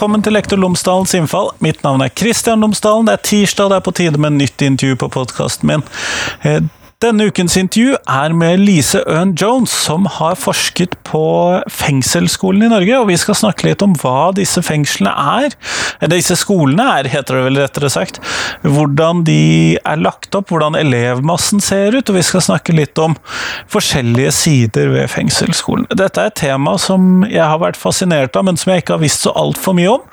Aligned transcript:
Velkommen 0.00 0.22
til 0.24 0.32
Lektor 0.32 0.56
Lomsdalens 0.56 1.12
innfall. 1.12 1.50
Mitt 1.60 1.82
navn 1.84 2.00
er 2.00 2.08
Kristian 2.08 2.62
Lomsdalen. 2.64 3.04
Det 3.04 3.18
er 3.18 3.24
tirsdag, 3.28 3.68
det 3.68 3.76
er 3.76 3.82
på 3.84 3.92
tide 3.92 4.20
med 4.24 4.32
nytt 4.32 4.62
intervju 4.64 4.96
på 4.96 5.10
podkasten 5.12 5.68
min. 5.68 5.82
Denne 7.00 7.30
ukens 7.30 7.54
intervju 7.56 7.94
er 8.12 8.34
med 8.36 8.60
Lise 8.60 9.00
Øhn 9.08 9.30
Jones, 9.32 9.72
som 9.72 10.04
har 10.18 10.34
forsket 10.36 10.98
på 11.08 11.22
fengselsskolen 11.72 12.66
i 12.66 12.68
Norge. 12.68 12.98
Og 12.98 13.06
vi 13.08 13.16
skal 13.16 13.38
snakke 13.40 13.70
litt 13.70 13.80
om 13.80 13.94
hva 14.02 14.34
disse 14.36 14.60
fengslene 14.60 15.14
er. 15.40 15.56
Eller 16.02 16.18
disse 16.18 16.36
skolene 16.36 16.84
er, 16.98 17.08
heter 17.08 17.38
det 17.38 17.46
vel 17.46 17.60
rettere 17.62 17.88
sagt. 17.88 18.20
Hvordan 18.66 19.22
de 19.24 19.78
er 19.80 19.96
lagt 19.96 20.36
opp, 20.36 20.52
hvordan 20.52 20.76
elevmassen 20.76 21.64
ser 21.64 21.96
ut. 21.96 22.04
Og 22.04 22.18
vi 22.18 22.26
skal 22.28 22.44
snakke 22.44 22.76
litt 22.76 23.00
om 23.00 23.16
forskjellige 23.72 24.36
sider 24.36 24.92
ved 24.92 25.08
fengselsskolen. 25.08 25.88
Dette 25.96 26.20
er 26.20 26.28
et 26.34 26.36
tema 26.42 26.76
som 26.76 27.24
jeg 27.30 27.46
har 27.46 27.64
vært 27.64 27.80
fascinert 27.80 28.36
av, 28.36 28.44
men 28.44 28.60
som 28.60 28.74
jeg 28.74 28.84
ikke 28.84 28.98
har 28.98 29.04
visst 29.06 29.24
så 29.24 29.32
altfor 29.40 29.78
mye 29.80 29.94
om. 29.96 30.04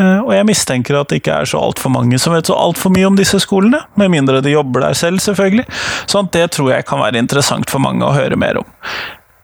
Eh, 0.00 0.24
og 0.24 0.32
jeg 0.32 0.48
mistenker 0.48 0.96
at 0.96 1.12
det 1.12 1.20
ikke 1.20 1.36
er 1.42 1.52
så 1.52 1.60
altfor 1.60 1.92
mange 1.92 2.16
som 2.16 2.32
vet 2.32 2.48
så 2.48 2.56
altfor 2.56 2.96
mye 2.96 3.12
om 3.12 3.20
disse 3.20 3.44
skolene. 3.44 3.84
Med 4.00 4.14
mindre 4.16 4.40
de 4.40 4.56
jobber 4.56 4.86
der 4.86 4.96
selv, 4.96 5.20
selvfølgelig. 5.20 5.68
Så 6.22 6.26
sånt, 6.26 6.32
det 6.32 6.50
tror 6.54 6.68
jeg 6.70 6.84
kan 6.86 7.00
være 7.00 7.18
interessant 7.18 7.70
for 7.70 7.82
mange 7.82 8.06
å 8.06 8.12
høre 8.14 8.36
mer 8.38 8.60
om. 8.60 8.66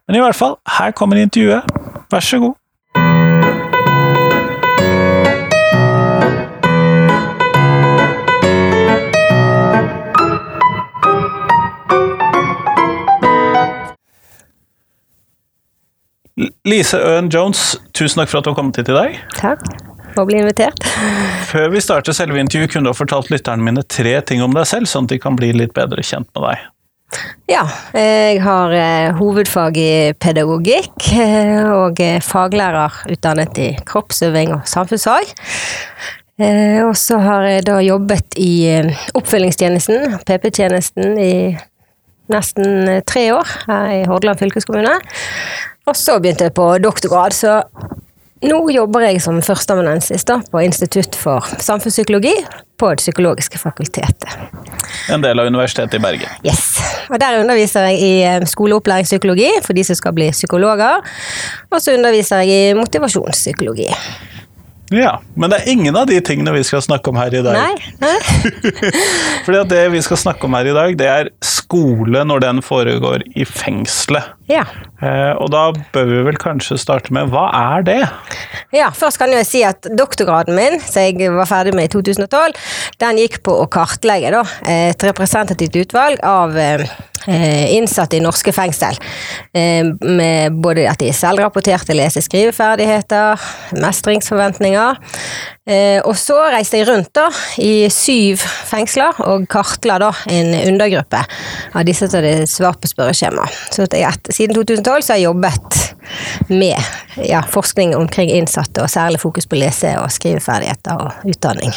Men 0.07 0.17
i 0.17 0.21
hvert 0.23 0.37
fall, 0.39 0.55
her 0.79 0.93
kommer 0.95 1.19
intervjuet. 1.19 1.67
Vær 2.07 2.23
så 2.23 2.39
god. 2.39 2.55
Lise 16.65 17.03
Øen 17.03 17.27
Jones, 17.29 17.75
tusen 17.93 18.23
takk 18.23 18.31
for 18.31 18.39
at 18.39 18.47
du 18.47 18.53
har 18.53 18.61
kommet 18.61 18.79
hit 18.79 18.95
i 18.95 18.95
dag. 18.95 19.19
Takk 19.35 19.67
for 20.15 20.23
å 20.23 20.31
bli 20.31 20.39
invitert. 20.45 20.87
Før 21.49 21.71
vi 21.73 21.81
starter 21.81 22.13
selve 22.13 22.41
intervjuet, 22.43 22.73
kunne 22.73 22.89
du 22.89 22.93
ha 22.93 22.97
fortalt 22.97 23.31
lytterne 23.33 23.65
mine 23.65 23.85
tre 23.89 24.19
ting 24.27 24.43
om 24.45 24.53
deg 24.57 24.67
selv, 24.69 24.89
sånn 24.91 25.09
at 25.09 25.15
de 25.15 25.21
kan 25.23 25.39
bli 25.39 25.55
litt 25.57 25.73
bedre 25.77 26.05
kjent 26.05 26.29
med 26.37 26.45
deg. 26.45 26.67
Ja, 27.49 27.63
jeg 27.97 28.43
har 28.45 28.75
eh, 28.77 29.15
hovedfag 29.17 29.79
i 29.81 29.93
pedagogikk 30.21 31.07
eh, 31.17 31.65
og 31.73 32.03
faglærer 32.27 32.99
utdannet 33.09 33.61
i 33.65 33.71
kroppsøving 33.89 34.53
og 34.59 34.69
samfunnsfag. 34.69 35.33
Eh, 36.39 36.85
og 36.85 36.93
så 37.01 37.17
har 37.25 37.49
jeg 37.49 37.65
da 37.71 37.79
jobbet 37.81 38.37
i 38.37 38.53
oppfølgingstjenesten, 39.17 40.19
PP-tjenesten, 40.29 41.17
i 41.17 41.33
nesten 42.29 43.01
tre 43.09 43.25
år 43.33 43.57
her 43.65 43.95
i 43.97 44.03
Hordaland 44.05 44.45
fylkeskommune. 44.45 44.99
Og 45.89 45.97
så 45.97 46.19
begynte 46.21 46.51
jeg 46.51 46.57
på 46.61 46.69
doktorgrad, 46.85 47.33
så 47.33 47.63
nå 48.43 48.59
jobber 48.71 49.09
jeg 49.09 49.23
som 49.23 49.41
førsteamanuensis 49.43 50.25
på 50.25 50.63
Institutt 50.63 51.17
for 51.19 51.47
samfunnspsykologi 51.59 52.35
på 52.79 52.91
Det 52.95 53.03
psykologiske 53.03 53.59
fakultetet. 53.59 54.29
En 55.11 55.23
del 55.23 55.41
av 55.41 55.47
Universitetet 55.47 55.99
i 55.99 56.03
Bergen. 56.03 56.31
Yes. 56.47 56.79
Og 57.11 57.19
Der 57.19 57.41
underviser 57.41 57.89
jeg 57.89 57.99
i 57.99 58.13
eh, 58.23 58.47
skoleopplæringspsykologi 58.47 59.51
for 59.65 59.75
de 59.75 59.83
som 59.85 59.99
skal 59.99 60.15
bli 60.15 60.31
psykologer. 60.31 61.03
Og 61.71 61.83
så 61.83 61.97
underviser 61.99 62.45
jeg 62.47 62.71
i 62.71 62.79
motivasjonspsykologi. 62.79 63.91
Ja, 64.95 65.19
Men 65.35 65.51
det 65.51 65.59
er 65.59 65.73
ingen 65.75 65.97
av 65.97 66.07
de 66.09 66.17
tingene 66.25 66.55
vi 66.55 66.63
skal 66.65 66.81
snakke 66.85 67.11
om 67.11 67.19
her 67.21 67.35
i 67.35 67.43
dag. 67.45 67.59
Nei, 67.59 67.93
nei. 68.01 68.15
Fordi 69.45 69.59
at 69.61 69.73
det 69.75 69.83
vi 69.93 70.01
skal 70.05 70.21
snakke 70.23 70.49
om 70.49 70.57
her 70.57 70.71
i 70.71 70.77
dag, 70.77 70.97
det 70.97 71.11
er 71.13 71.33
skole 71.45 72.23
når 72.25 72.47
den 72.47 72.63
foregår 72.65 73.27
i 73.37 73.45
fengselet. 73.45 74.38
Ja. 74.49 74.65
Eh, 75.05 75.35
og 75.39 75.51
da 75.53 75.67
bør 75.95 76.07
vi 76.09 76.23
vel 76.31 76.39
kanskje 76.41 76.79
starte 76.81 77.13
med 77.15 77.29
hva 77.33 77.47
er 77.55 77.85
det? 77.87 77.99
Ja, 78.75 78.89
først 78.97 79.21
kan 79.21 79.31
jeg 79.33 79.47
si 79.47 79.61
at 79.67 79.87
doktorgraden 79.97 80.57
min, 80.57 80.79
som 80.83 81.05
jeg 81.05 81.35
var 81.37 81.49
ferdig 81.51 81.75
med 81.77 81.89
i 81.89 81.93
2012, 81.93 82.57
den 83.01 83.21
gikk 83.21 83.43
på 83.47 83.55
å 83.63 83.69
kartlegge 83.71 84.33
da, 84.35 84.43
et 84.69 85.05
representativt 85.07 85.77
utvalg 85.85 86.25
av 86.27 86.57
eh, 86.59 86.83
innsatte 87.77 88.19
i 88.19 88.25
norske 88.25 88.53
fengsel. 88.57 88.97
Eh, 89.53 89.93
med 90.03 90.59
både 90.65 90.89
at 90.91 91.01
de 91.05 91.13
selvrapporterte 91.15 91.97
lese- 91.97 92.25
skriveferdigheter, 92.25 93.39
mestringsforventninger. 93.79 94.99
Eh, 95.69 96.01
og 96.09 96.17
så 96.17 96.39
reiste 96.55 96.79
jeg 96.81 96.89
rundt 96.89 97.11
da, 97.17 97.27
i 97.61 97.91
syv 97.93 98.41
fengsler 98.71 99.19
og 99.29 99.45
kartla 99.53 99.99
da 100.01 100.09
en 100.33 100.55
undergruppe 100.63 101.21
av 101.77 101.85
disse 101.85 102.09
som 102.09 102.23
hadde 102.23 102.47
svart 102.49 102.81
på 102.81 102.89
spørreskjema. 102.89 103.45
Så 103.75 103.85
jeg, 103.93 104.15
siden 104.39 104.55
2012 104.55 105.03
så 105.03 105.13
har 105.13 105.19
jeg 105.19 105.25
jobbet 105.25 105.79
med 106.49 106.77
ja, 107.27 107.43
forskning 107.43 107.97
omkring 107.97 108.31
innsatte, 108.31 108.85
og 108.85 108.91
særlig 108.91 109.19
fokus 109.21 109.49
på 109.51 109.59
lese- 109.59 109.97
og 109.99 110.13
skriveferdigheter 110.15 111.03
og 111.03 111.27
utdanning. 111.27 111.75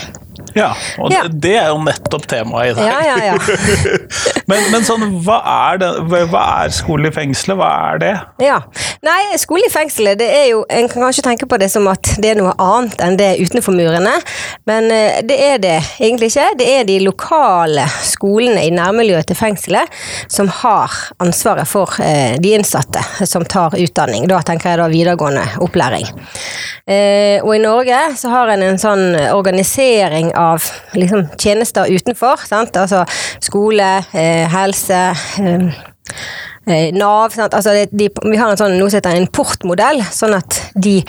Ja, 0.55 0.71
og 0.99 1.11
ja. 1.13 1.25
det 1.27 1.53
er 1.59 1.69
jo 1.71 1.81
nettopp 1.85 2.27
temaet 2.31 2.73
i 2.73 2.75
dag. 2.77 2.87
Ja, 2.87 2.99
ja, 3.05 3.31
ja. 3.31 3.91
men, 4.51 4.71
men 4.73 4.87
sånn, 4.87 5.07
hva 5.25 5.41
er, 5.71 5.81
det, 5.83 5.91
hva 6.31 6.45
er 6.63 6.75
skole 6.75 7.11
i 7.11 7.15
fengselet? 7.15 7.59
Hva 7.59 7.71
er 7.91 8.01
det? 8.03 8.15
Ja, 8.43 8.59
Nei, 9.01 9.33
skole 9.41 9.65
i 9.65 9.71
fengselet, 9.73 10.19
det 10.19 10.27
er 10.29 10.43
jo 10.51 10.59
En 10.69 10.85
kan 10.89 11.01
kanskje 11.01 11.23
tenke 11.25 11.47
på 11.49 11.57
det 11.57 11.71
som 11.73 11.87
at 11.89 12.05
det 12.21 12.35
er 12.35 12.37
noe 12.37 12.51
annet 12.61 12.99
enn 13.01 13.15
det 13.17 13.31
utenfor 13.41 13.73
murene, 13.73 14.11
men 14.69 14.91
eh, 14.93 15.21
det 15.25 15.37
er 15.41 15.57
det 15.61 15.77
egentlig 15.97 16.29
ikke. 16.29 16.45
Det 16.59 16.67
er 16.69 16.85
de 16.85 16.99
lokale 17.01 17.87
skolene 18.05 18.61
i 18.67 18.73
nærmiljøet 18.75 19.31
til 19.31 19.39
fengselet 19.39 19.89
som 20.29 20.51
har 20.61 20.93
ansvaret 21.23 21.69
for 21.69 21.97
eh, 22.03 22.37
de 22.41 22.53
innsatte 22.59 23.01
som 23.25 23.45
tar 23.49 23.73
utdanning. 23.79 24.27
Da 24.29 24.43
tenker 24.45 24.69
jeg 24.69 24.81
da 24.83 24.89
videregående 24.91 25.47
opplæring. 25.65 26.05
Eh, 26.87 27.37
og 27.43 27.53
i 27.55 27.61
Norge 27.61 27.99
så 28.17 28.31
har 28.33 28.49
en 28.53 28.63
en 28.65 28.79
sånn 28.81 29.15
organisering 29.31 30.31
av 30.37 30.65
liksom, 30.97 31.27
tjenester 31.37 31.89
utenfor. 31.91 32.41
Sant? 32.47 32.77
Altså 32.77 33.05
skole, 33.43 33.93
eh, 34.13 34.47
helse 34.49 35.03
eh, 35.41 35.69
eh 36.67 36.89
Nav. 36.93 37.33
Altså, 37.37 37.73
de, 37.91 38.09
vi 38.23 38.37
har 38.37 38.51
en 38.51 38.59
sånn, 38.59 38.77
noe 38.77 38.89
som 38.89 38.99
heter 38.99 39.17
en 39.17 39.29
portmodell, 39.33 40.03
sånn 40.13 40.35
at 40.37 40.59
de 40.77 40.99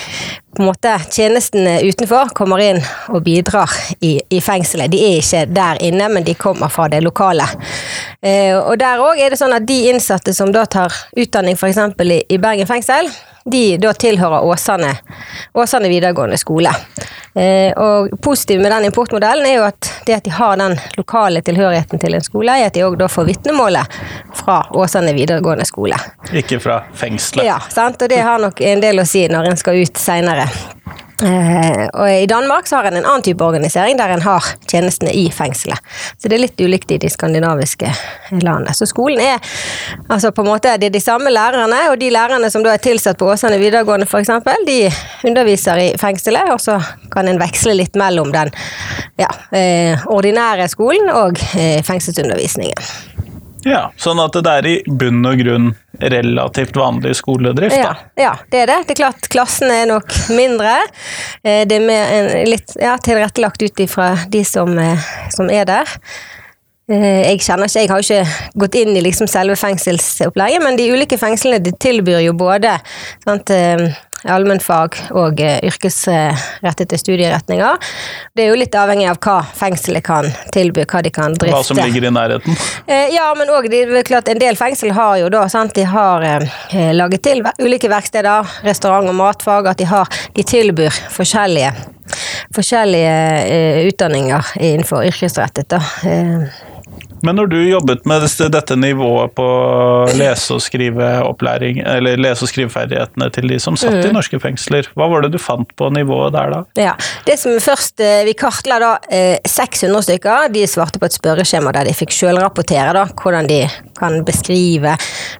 på 0.53 0.61
en 0.61 0.69
måte, 0.69 0.93
tjenestene 1.13 1.79
utenfor 1.81 2.33
kommer 2.37 2.61
inn 2.61 2.81
og 3.09 3.23
bidrar 3.25 3.73
i, 4.05 4.19
i 4.29 4.41
fengselet. 4.45 4.93
De 4.93 5.01
er 5.01 5.21
ikke 5.21 5.47
der 5.49 5.81
inne, 5.85 6.09
men 6.13 6.27
de 6.27 6.35
kommer 6.37 6.73
fra 6.73 6.91
det 6.93 7.01
lokale. 7.05 7.47
Eh, 8.21 8.53
og 8.57 8.77
der 8.81 9.01
òg 9.01 9.21
er 9.21 9.33
det 9.33 9.41
sånn 9.41 9.57
at 9.57 9.65
de 9.69 9.79
innsatte 9.93 10.35
som 10.37 10.53
da 10.53 10.67
tar 10.69 10.93
utdanning 11.17 11.57
f.eks. 11.57 11.81
I, 12.05 12.21
i 12.33 12.41
Bergen 12.41 12.69
fengsel, 12.69 13.09
de 13.45 13.77
da 13.83 13.93
tilhører 13.93 14.45
Åsane, 14.45 14.97
Åsane 15.55 15.89
videregående 15.89 16.39
skole. 16.39 16.71
Eh, 17.35 17.73
og 17.81 18.21
positivt 18.21 18.61
med 18.63 18.73
den 18.73 18.85
importmodellen 18.91 19.47
er 19.47 19.57
jo 19.57 19.65
at 19.65 19.89
det 20.07 20.19
at 20.19 20.27
de 20.27 20.35
har 20.37 20.57
den 20.61 20.77
lokale 20.99 21.41
tilhørigheten 21.43 22.03
til 22.03 22.15
en 22.15 22.25
skole, 22.25 22.59
er 22.59 22.69
at 22.69 22.77
de 22.77 22.85
òg 22.85 22.99
da 23.01 23.09
får 23.09 23.31
vitnemålet 23.31 23.99
fra 24.37 24.61
Åsane 24.77 25.15
videregående 25.17 25.65
skole. 25.65 25.97
Ikke 26.33 26.61
fra 26.61 26.83
fengselet. 26.95 27.47
Ja, 27.49 27.59
sant? 27.73 28.03
og 28.03 28.13
det 28.13 28.21
har 28.21 28.43
nok 28.43 28.61
en 28.61 28.85
del 28.85 29.01
å 29.01 29.09
si 29.09 29.25
når 29.33 29.53
en 29.53 29.61
skal 29.61 29.81
ut 29.83 29.99
seinere. 29.99 30.47
Eh, 31.23 31.85
og 31.93 32.09
I 32.11 32.27
Danmark 32.27 32.67
så 32.67 32.77
har 32.77 32.91
en 32.91 32.97
en 32.97 33.05
annen 33.07 33.23
type 33.23 33.45
organisering, 33.45 33.97
der 33.99 34.09
en 34.09 34.23
har 34.23 34.45
tjenestene 34.71 35.13
i 35.15 35.31
fengselet. 35.31 35.79
Så 36.19 36.29
det 36.29 36.37
er 36.37 36.45
litt 36.45 36.61
ulikt 36.61 36.91
i 36.91 36.99
de 36.99 37.11
skandinaviske 37.11 37.91
landene. 38.41 38.75
Så 38.75 38.87
skolen 38.91 39.21
er 39.21 39.39
altså 40.09 40.33
på 40.33 40.43
en 40.43 40.51
måte 40.53 40.77
det 40.79 40.91
er 40.91 40.95
de 40.95 41.03
samme 41.03 41.31
lærerne, 41.31 41.81
og 41.91 41.99
de 42.01 42.11
lærerne 42.11 42.51
som 42.51 42.65
da 42.65 42.75
er 42.75 42.83
tilsatt 42.83 43.19
på 43.19 43.31
Åsane 43.33 43.61
videregående 43.63 44.07
f.eks., 44.07 44.33
de 44.67 44.79
underviser 45.29 45.79
i 45.79 45.89
fengselet, 46.01 46.51
og 46.53 46.61
så 46.61 46.79
kan 47.13 47.29
en 47.29 47.41
veksle 47.41 47.77
litt 47.79 47.99
mellom 47.99 48.33
den 48.35 48.53
ja, 49.21 49.31
eh, 49.57 50.07
ordinære 50.11 50.69
skolen 50.73 51.11
og 51.13 51.41
eh, 51.57 51.83
fengselsundervisningen. 51.87 53.12
Ja, 53.69 53.83
Sånn 54.01 54.21
at 54.23 54.35
det 54.35 54.53
er 54.53 54.67
i 54.67 54.75
bunn 54.87 55.23
og 55.29 55.39
grunn 55.39 55.71
relativt 56.03 56.77
vanlig 56.77 57.15
skoledrift? 57.21 57.77
Ja, 57.79 57.95
ja, 58.19 58.35
det 58.51 58.65
er 58.65 58.71
det. 58.73 58.79
Det 58.89 58.97
er 58.97 59.01
klart 59.05 59.29
Klassen 59.33 59.71
er 59.71 59.87
nok 59.91 60.11
mindre. 60.35 60.75
Eh, 61.45 61.63
det 61.69 61.79
er 61.79 61.87
mer, 61.87 62.33
litt 62.49 62.75
ja, 62.81 62.97
tilrettelagt 62.99 63.63
ut 63.63 63.83
ifra 63.85 64.13
de 64.33 64.43
som, 64.49 64.73
eh, 64.79 65.11
som, 65.35 65.51
er 65.53 65.69
der. 65.69 65.97
Eh, 66.91 67.23
jeg 67.29 67.43
kjenner 67.47 67.71
ikke, 67.71 67.85
jeg 67.85 67.93
har 67.93 68.07
ikke 68.07 68.63
gått 68.65 68.81
inn 68.83 68.97
i 68.97 69.05
liksom 69.05 69.31
selve 69.31 69.57
fengselsopplegget, 69.61 70.65
men 70.65 70.81
de 70.81 70.91
ulike 70.91 71.21
fengslene 71.21 71.63
de 71.63 71.75
tilbyr 71.79 72.25
jo 72.27 72.35
både 72.39 72.75
sant, 73.23 73.55
allmennfag 74.31 74.99
og 75.11 75.41
uh, 75.41 75.59
yrkesrettede 75.67 76.99
studieretninger. 76.99 77.93
Det 78.37 78.47
er 78.47 78.53
jo 78.53 78.59
litt 78.61 78.75
avhengig 78.79 79.09
av 79.11 79.21
hva 79.23 79.39
fengselet 79.57 80.05
kan 80.07 80.29
tilby, 80.55 80.87
hva 80.89 81.03
de 81.05 81.13
kan 81.15 81.37
drifte. 81.37 81.57
Hva 81.57 81.67
som 81.67 81.81
ligger 81.81 82.09
i 82.09 82.13
nærheten? 82.15 82.59
Uh, 82.89 83.07
ja, 83.15 83.29
men 83.39 83.53
òg 83.53 83.69
en 83.73 84.43
del 84.43 84.59
fengsel 84.59 84.95
har 84.97 85.19
jo 85.23 85.31
da 85.33 85.47
sant, 85.53 85.75
de 85.77 85.87
har 85.89 86.27
uh, 86.27 86.91
laget 86.95 87.25
til 87.27 87.43
ulike 87.63 87.91
verksteder, 87.93 88.59
restaurant- 88.67 89.11
og 89.11 89.19
matfag, 89.19 89.71
at 89.73 89.81
de, 89.83 89.89
har, 89.91 90.11
de 90.37 90.47
tilbyr 90.47 91.03
forskjellige, 91.13 91.73
forskjellige 92.55 93.87
utdanninger 93.89 94.53
innenfor 94.61 95.09
yrkesrettet. 95.09 95.73
da. 95.73 96.72
Men 97.27 97.39
når 97.39 97.51
du 97.53 97.59
jobbet 97.61 98.07
med 98.09 98.25
dette 98.53 98.77
nivået 98.77 99.35
på 99.37 99.47
lese- 100.19 100.57
og 100.57 100.63
skriveopplæring, 100.63 101.83
eller 101.87 102.21
lese- 102.21 102.47
og 102.47 102.51
skriveferdighetene 102.51 103.31
til 103.35 103.49
de 103.49 103.59
som 103.63 103.77
satt 103.79 103.99
mm. 103.99 104.11
i 104.11 104.15
norske 104.17 104.41
fengsler, 104.43 104.89
hva 104.99 105.09
var 105.11 105.25
det 105.25 105.33
du 105.35 105.39
fant 105.43 105.71
på 105.79 105.91
nivået 105.95 106.35
der 106.35 106.55
da? 106.55 106.63
Ja, 106.79 106.95
det 107.27 107.39
som 107.41 107.59
først, 107.61 108.01
eh, 108.01 108.25
Vi 108.27 108.35
kartla 108.39 108.79
da 108.79 108.93
600 109.47 109.99
eh, 109.99 110.03
stykker. 110.07 110.49
De 110.55 110.67
svarte 110.67 110.99
på 110.99 111.09
et 111.09 111.17
spørreskjema 111.17 111.73
der 111.75 111.89
de 111.89 111.95
fikk 111.97 112.15
sjølrapportere 112.15 112.93
da, 112.97 113.07
hvordan 113.23 113.51
de 113.51 113.63
kan 113.99 114.23
beskrive 114.27 114.97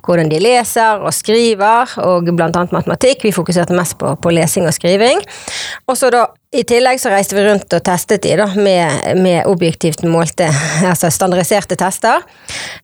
hvordan 0.07 0.31
de 0.31 0.39
leser 0.43 1.03
og 1.03 1.15
skriver, 1.15 1.97
og 2.03 2.29
annet 2.29 2.75
matematikk. 2.75 3.25
Vi 3.25 3.35
fokuserte 3.35 3.77
mest 3.77 3.99
på, 3.99 4.15
på 4.23 4.35
lesing 4.35 4.67
og 4.67 4.75
skriving. 4.77 5.23
Og 5.89 5.99
så 5.99 6.11
da 6.13 6.27
i 6.53 6.65
tillegg 6.65 7.01
så 7.01 7.09
reiste 7.09 7.37
vi 7.37 7.45
rundt 7.47 7.73
og 7.73 7.81
testet 7.85 8.23
de 8.27 8.35
da, 8.37 8.45
med, 8.61 9.17
med 9.25 9.47
objektivt 9.49 10.03
målte, 10.05 10.51
altså 10.85 11.09
standardiserte 11.11 11.79
tester. 11.81 12.21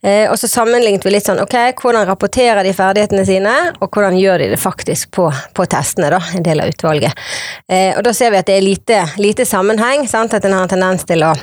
Eh, 0.00 0.24
og 0.30 0.38
så 0.40 0.48
sammenlignet 0.48 1.04
vi 1.04 1.12
litt 1.12 1.28
sånn 1.28 1.42
ok, 1.42 1.56
hvordan 1.76 2.06
rapporterer 2.08 2.64
de 2.64 2.72
ferdighetene 2.72 3.26
sine, 3.28 3.54
og 3.76 3.92
hvordan 3.92 4.16
gjør 4.16 4.40
de 4.40 4.48
det 4.54 4.60
faktisk 4.62 5.12
på, 5.18 5.28
på 5.52 5.68
testene, 5.68 6.08
da, 6.14 6.22
en 6.38 6.46
del 6.46 6.64
av 6.64 6.72
utvalget. 6.72 7.28
Eh, 7.68 7.92
og 7.92 8.06
da 8.08 8.14
ser 8.16 8.32
vi 8.32 8.40
at 8.40 8.48
det 8.48 8.56
er 8.56 8.64
lite, 8.64 9.02
lite 9.20 9.44
sammenheng, 9.48 10.08
sant? 10.08 10.32
at 10.32 10.48
en 10.48 10.56
har 10.56 10.64
en 10.64 10.72
tendens 10.72 11.04
til 11.04 11.28
å 11.28 11.34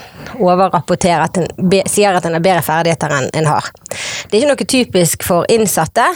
overrapportere, 0.42 1.30
at 1.30 1.38
en 1.44 1.86
sier 1.86 2.18
at 2.18 2.26
en 2.26 2.40
har 2.40 2.44
bedre 2.44 2.66
ferdigheter 2.66 3.20
enn 3.20 3.30
en 3.38 3.54
har. 3.54 3.70
Det 4.30 4.38
er 4.38 4.44
ikke 4.44 4.52
noe 4.54 4.70
typisk 4.76 5.26
for 5.28 5.50
innsatte. 5.52 6.08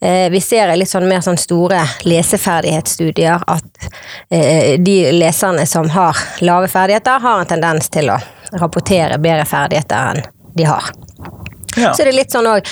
Eh, 0.00 0.26
vi 0.32 0.40
ser 0.44 0.72
i 0.72 0.78
litt 0.80 0.90
sånn 0.90 1.08
mer 1.08 1.24
sånn 1.24 1.38
store 1.40 1.82
leseferdighetsstudier 2.06 3.46
at 3.46 3.88
eh, 4.30 4.76
de 4.80 4.98
leserne 5.16 5.66
som 5.66 5.90
har 5.94 6.18
lave 6.40 6.70
ferdigheter, 6.72 7.20
har 7.20 7.42
en 7.42 7.52
tendens 7.56 7.90
til 7.92 8.10
å 8.12 8.20
rapportere 8.56 9.18
bedre 9.18 9.46
ferdigheter 9.48 10.14
enn 10.14 10.24
de 10.56 10.64
har. 10.68 10.92
Ja. 11.76 11.92
Så 11.92 12.04
det 12.04 12.12
er 12.12 12.16
litt 12.16 12.32
sånn 12.32 12.48
òg 12.48 12.68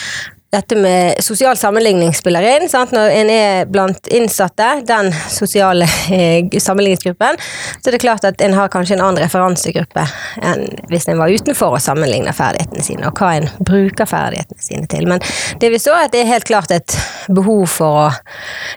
dette 0.54 0.78
med 0.78 1.22
sosial 1.24 1.56
sammenligning 1.58 2.14
spiller 2.14 2.44
inn. 2.54 2.68
Sant? 2.70 2.94
Når 2.94 3.10
en 3.18 3.30
er 3.32 3.70
blant 3.70 4.08
innsatte, 4.14 4.68
den 4.86 5.10
sosiale 5.32 5.88
eh, 6.14 6.46
sammenligningsgruppen, 6.60 7.38
så 7.80 7.90
er 7.90 7.96
det 7.96 8.02
klart 8.04 8.26
at 8.28 8.42
en 8.44 8.54
har 8.56 8.70
kanskje 8.72 8.96
en 8.98 9.04
annen 9.08 9.22
referansegruppe 9.24 10.06
enn 10.44 10.66
hvis 10.90 11.08
en 11.10 11.20
var 11.20 11.32
utenfor 11.34 11.76
og 11.76 11.82
sammenligna 11.82 12.34
ferdighetene 12.36 12.84
sine, 12.84 13.08
og 13.08 13.18
hva 13.18 13.34
en 13.38 13.48
bruker 13.58 14.08
ferdighetene 14.08 14.62
sine 14.62 14.88
til. 14.90 15.08
Men 15.10 15.22
det 15.60 15.72
vi 15.74 15.82
så, 15.82 15.96
er 15.96 16.08
at 16.08 16.14
det 16.14 16.22
er 16.22 16.30
helt 16.30 16.48
klart 16.48 16.74
et 16.74 16.96
behov 17.34 17.66
for 17.70 18.04
å 18.04 18.08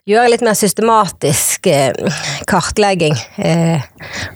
gjøre 0.10 0.34
litt 0.34 0.46
mer 0.46 0.58
systematisk 0.58 1.70
eh, 1.72 1.94
kartlegging 2.50 3.18
eh, 3.38 3.86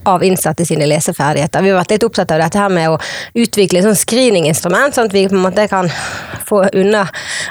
av 0.09 0.23
innsatte 0.25 0.65
sine 0.67 0.87
leseferdigheter. 0.89 1.63
Vi 1.63 1.73
har 1.73 1.81
vært 1.81 1.95
litt 1.95 2.07
opptatt 2.07 2.35
av 2.35 2.43
dette 2.43 2.61
her 2.61 2.73
med 2.73 2.91
å 2.93 2.99
utvikle 3.41 3.83
sånn 3.85 3.97
screeninginstrument, 3.97 4.95
sånn 4.95 5.09
at 5.09 5.15
vi 5.15 5.27
på 5.29 5.37
en 5.37 5.45
måte 5.45 5.67
kan 5.71 5.89
få 6.47 6.65
unna 6.73 7.05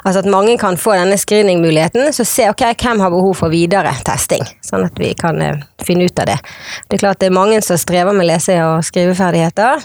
Altså 0.05 0.23
at 0.23 0.31
mange 0.31 0.57
kan 0.61 0.79
få 0.81 0.95
denne 0.99 1.19
screeningmuligheten, 1.21 2.13
så 2.17 2.27
se 2.29 2.49
ok, 2.51 2.65
hvem 2.81 3.03
har 3.05 3.13
behov 3.13 3.37
for 3.43 3.53
videre 3.53 3.93
testing. 4.07 4.45
Sånn 4.67 4.87
at 4.89 5.01
vi 5.01 5.13
kan 5.19 5.41
uh, 5.43 5.63
finne 5.85 6.09
ut 6.09 6.23
av 6.23 6.31
det. 6.33 6.39
Det 6.89 6.99
er 6.99 7.05
klart 7.05 7.23
det 7.23 7.31
er 7.31 7.37
mange 7.37 7.61
som 7.65 7.81
strever 7.81 8.17
med 8.17 8.29
lese- 8.31 8.61
og 8.65 8.85
skriveferdigheter. 8.87 9.85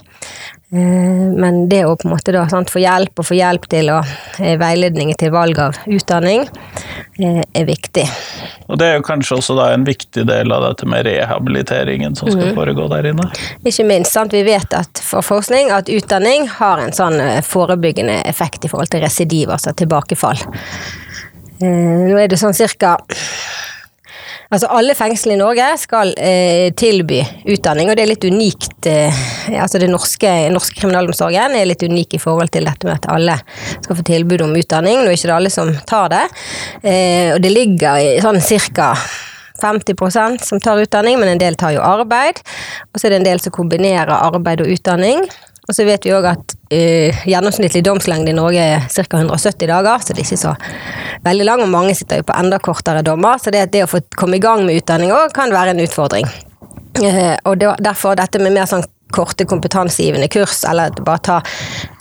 Uh, 0.76 1.32
men 1.40 1.66
det 1.72 1.86
å 1.88 1.96
på 1.96 2.10
en 2.10 2.16
måte 2.16 2.34
da 2.36 2.44
sant, 2.52 2.72
få 2.74 2.82
hjelp 2.84 3.22
og 3.22 3.28
få 3.30 3.38
hjelp 3.38 3.68
til 3.72 3.94
å 3.94 4.02
uh, 4.02 4.56
veiledning 4.60 5.14
til 5.20 5.32
valg 5.36 5.62
av 5.64 5.80
utdanning 5.86 6.48
er 7.16 7.64
viktig. 7.64 8.04
Og 8.68 8.80
det 8.82 8.90
er 8.90 8.98
jo 8.98 9.06
kanskje 9.08 9.38
også 9.38 9.54
da 9.56 9.70
en 9.72 9.86
viktig 9.88 10.26
del 10.28 10.52
av 10.52 10.66
dette 10.66 10.88
med 10.90 11.06
rehabiliteringen 11.08 12.18
som 12.20 12.28
skal 12.28 12.50
mm. 12.50 12.58
foregå 12.58 12.90
der 12.92 13.08
inne? 13.14 13.30
Ikke 13.64 13.86
minst. 13.88 14.12
Sant? 14.12 14.36
Vi 14.36 14.44
vet 14.44 14.76
at 14.76 15.00
for 15.00 15.24
forskning 15.24 15.72
at 15.72 15.88
utdanning 15.92 16.50
har 16.58 16.84
en 16.84 16.92
sånn 16.96 17.16
forebyggende 17.48 18.18
effekt 18.28 18.68
i 18.68 18.72
forhold 18.74 18.92
til 18.92 19.06
residiv, 19.06 19.54
altså 19.56 19.72
tilbakefall. 19.80 20.44
Nå 21.62 22.18
er 22.20 22.28
det 22.28 22.40
sånn 22.42 22.56
cirka 22.58 22.98
Altså 24.54 24.70
alle 24.70 24.94
fengsler 24.98 25.36
i 25.36 25.40
Norge 25.40 25.68
skal 25.82 26.12
eh, 26.22 26.70
tilby 26.78 27.22
utdanning, 27.50 27.90
og 27.90 27.98
det 27.98 28.04
er 28.06 28.12
litt 28.12 28.28
unikt. 28.28 28.90
Eh, 28.90 29.22
altså 29.58 29.82
det 29.82 29.90
norske, 29.90 30.32
norske 30.54 30.78
kriminalomsorgen 30.80 31.58
er 31.58 31.70
litt 31.70 31.86
unik 31.86 32.18
i 32.18 32.22
forhold 32.22 32.54
til 32.54 32.68
dette 32.70 32.88
med 32.88 33.00
at 33.00 33.10
alle 33.12 33.40
skal 33.80 33.98
få 33.98 34.06
tilbud 34.06 34.46
om 34.46 34.54
utdanning. 34.60 35.02
Nå 35.02 35.10
er 35.10 35.18
ikke 35.18 35.32
det 35.32 35.38
alle 35.40 35.54
som 35.54 35.72
tar 35.90 36.12
det. 36.14 36.26
Eh, 36.84 37.34
og 37.34 37.42
det 37.42 37.54
ligger 37.54 38.02
i 38.04 38.12
sånn 38.24 38.42
cirka 38.44 38.94
50% 39.62 40.44
som 40.46 40.62
tar 40.62 40.84
utdanning, 40.84 41.18
men 41.20 41.34
en 41.34 41.42
del 41.42 41.58
tar 41.58 41.74
jo 41.76 41.84
arbeid. 41.86 42.42
Og 42.92 43.00
så 43.00 43.08
er 43.08 43.16
det 43.16 43.22
en 43.24 43.30
del 43.32 43.42
som 43.42 43.56
kombinerer 43.56 44.14
arbeid 44.14 44.62
og 44.62 44.72
utdanning. 44.76 45.26
Og 45.66 45.74
så 45.74 45.88
vet 45.88 46.06
vi 46.06 46.14
òg 46.14 46.28
at 46.36 46.58
uh, 46.74 47.28
gjennomsnittlig 47.28 47.84
domslengde 47.86 48.34
i 48.34 48.38
Norge 48.38 48.64
er 48.76 48.88
ca. 48.90 49.06
170 49.18 49.70
dager, 49.70 50.02
så 50.02 50.14
det 50.14 50.24
er 50.24 50.28
ikke 50.28 50.42
så 50.42 50.56
veldig 51.26 51.48
lang, 51.48 51.64
og 51.66 51.72
mange 51.74 51.96
sitter 51.98 52.22
jo 52.22 52.28
på 52.30 52.38
enda 52.38 52.60
kortere 52.64 53.06
dommer. 53.06 53.40
Så 53.42 53.54
det, 53.54 53.68
det 53.76 53.86
å 53.86 53.92
få 53.92 54.02
komme 54.16 54.40
i 54.40 54.44
gang 54.44 54.66
med 54.66 54.82
utdanning 54.82 55.14
òg 55.16 55.34
kan 55.36 55.54
være 55.54 55.76
en 55.76 55.86
utfordring. 55.86 56.30
Uh, 57.02 57.36
og 57.44 57.58
det, 57.62 57.74
derfor 57.84 58.18
dette 58.20 58.42
med 58.42 58.56
mer 58.56 58.70
sånn 58.70 58.86
korte 59.16 59.46
kompetansegivende 59.48 60.28
kurs, 60.34 60.64
eller 60.68 60.96
bare 61.06 61.24
ta 61.24 61.42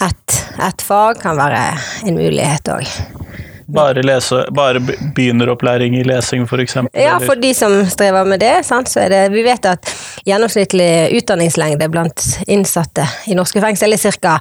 ett 0.03 0.41
et 0.63 0.83
fag, 0.83 1.19
kan 1.23 1.37
være 1.39 1.61
en 2.07 2.17
mulighet 2.19 2.71
òg. 2.71 2.91
Bare, 3.67 4.03
lese, 4.03 4.45
bare 4.53 4.81
begynneropplæring 5.17 5.97
i 5.97 6.03
lesing, 6.05 6.45
f.eks.? 6.45 6.77
Ja, 6.93 7.17
for 7.23 7.41
de 7.41 7.55
som 7.57 7.73
strever 7.89 8.27
med 8.29 8.43
det. 8.43 8.53
Sant, 8.67 8.91
så 8.93 9.01
er 9.05 9.13
det 9.13 9.23
Vi 9.33 9.45
vet 9.47 9.65
at 9.69 9.89
gjennomsnittlig 10.29 11.17
utdanningslengde 11.17 11.89
blant 11.93 12.25
innsatte 12.47 13.07
i 13.31 13.37
norske 13.37 13.63
fengsel 13.65 13.97
er 13.97 14.05
ca. 14.21 14.37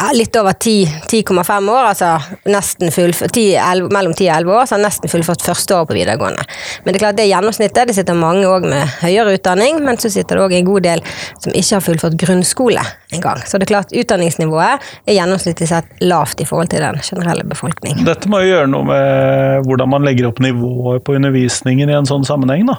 Ja, 0.00 0.10
litt 0.16 0.36
over 0.40 0.56
10,5 0.56 1.70
år, 1.72 1.90
altså 1.90 2.14
nesten 2.48 2.92
full, 2.94 3.12
10, 3.12 3.44
11, 3.60 3.92
mellom 3.92 4.16
10 4.16 4.28
og 4.30 4.36
11 4.38 4.56
år, 4.56 4.66
så 4.66 4.78
har 4.78 4.84
nesten 4.84 5.12
fullført 5.12 5.44
første 5.44 5.76
året 5.76 5.90
på 5.90 5.98
videregående. 5.98 6.44
Men 6.84 6.92
det 6.92 7.00
er 7.00 7.04
klart 7.06 7.20
det 7.20 7.28
gjennomsnittet. 7.28 7.88
Det 7.88 7.96
sitter 7.98 8.16
mange 8.16 8.48
òg 8.48 8.68
med 8.68 8.96
høyere 9.04 9.36
utdanning, 9.36 9.80
men 9.84 10.00
så 10.00 10.12
sitter 10.12 10.40
det 10.40 10.46
òg 10.48 10.56
en 10.56 10.68
god 10.72 10.88
del 10.88 11.04
som 11.38 11.52
ikke 11.52 11.76
har 11.76 11.84
fullført 11.84 12.20
grunnskole 12.20 12.84
engang. 13.16 13.42
Så 13.46 13.58
det 13.58 13.68
er 13.68 13.72
klart 13.74 13.94
utdanningsnivået 13.94 14.84
er 15.06 15.16
gjennomsnittlig 15.16 15.68
sett 15.70 16.04
lavt 16.04 16.40
i 16.42 16.48
forhold 16.48 16.72
til 16.72 16.84
den 16.84 17.00
generelle 17.04 17.44
befolkning. 17.48 18.02
Dette 18.06 18.30
må 18.30 18.42
jo 18.44 18.52
gjøre 18.52 18.70
noe 18.70 18.88
med 18.88 19.68
hvordan 19.68 19.92
man 19.94 20.06
legger 20.06 20.28
opp 20.30 20.40
nivået 20.44 21.04
på 21.04 21.16
undervisningen 21.18 21.90
i 21.90 21.96
en 21.96 22.08
sånn 22.08 22.26
sammenheng, 22.26 22.66
da. 22.68 22.78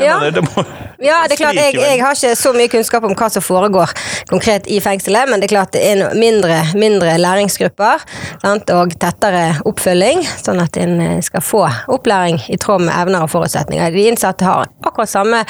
Ja. 0.00 0.18
Mener, 0.20 0.34
det 0.36 0.44
må, 0.46 0.64
ja, 1.02 1.22
det 1.26 1.36
er 1.36 1.40
klart, 1.40 1.58
jeg, 1.60 1.76
jeg, 1.78 2.00
har 2.02 2.16
ikke 2.16 2.34
så 2.38 2.52
mye 2.56 2.70
kunnskap 2.72 3.06
om 3.06 3.14
hva 3.16 3.28
som 3.32 3.44
foregår 3.44 3.92
konkret 4.30 4.68
i 4.72 4.78
fengselet, 4.82 5.28
men 5.30 5.42
det 5.42 5.48
er 5.48 5.54
klart 5.56 5.74
det 5.76 5.82
er 5.84 6.14
mindre, 6.18 6.60
mindre 6.78 7.16
læringsgrupper 7.20 8.04
sant? 8.42 8.70
og 8.76 8.94
tettere 9.00 9.60
oppfølging, 9.68 10.22
sånn 10.40 10.60
at 10.62 10.76
en 10.80 10.96
eh, 11.02 11.18
skal 11.24 11.44
få 11.44 11.64
opplæring 11.92 12.40
i 12.52 12.58
tråd 12.60 12.86
med 12.86 12.94
evner 12.96 13.26
og 13.26 13.32
forutsetninger. 13.32 13.92
De 13.94 14.06
innsatte 14.10 14.46
har 14.46 14.66
akkurat 14.86 15.10
samme 15.10 15.42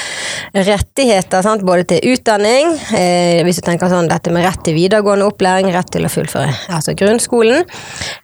rettigheter, 0.55 1.45
sant? 1.47 1.65
både 1.67 1.87
til 1.93 2.13
utdanning, 2.15 2.75
eh, 2.97 3.43
hvis 3.47 3.61
du 3.61 3.67
tenker 3.67 3.91
sånn 3.93 4.11
dette 4.11 4.26
med 4.35 4.47
rett 4.47 4.63
til 4.67 4.77
videregående 4.77 5.27
opplæring, 5.29 5.71
rett 5.75 5.91
til 5.95 6.07
å 6.07 6.11
fullføre 6.13 6.55
altså 6.73 6.95
grunnskolen, 6.99 7.65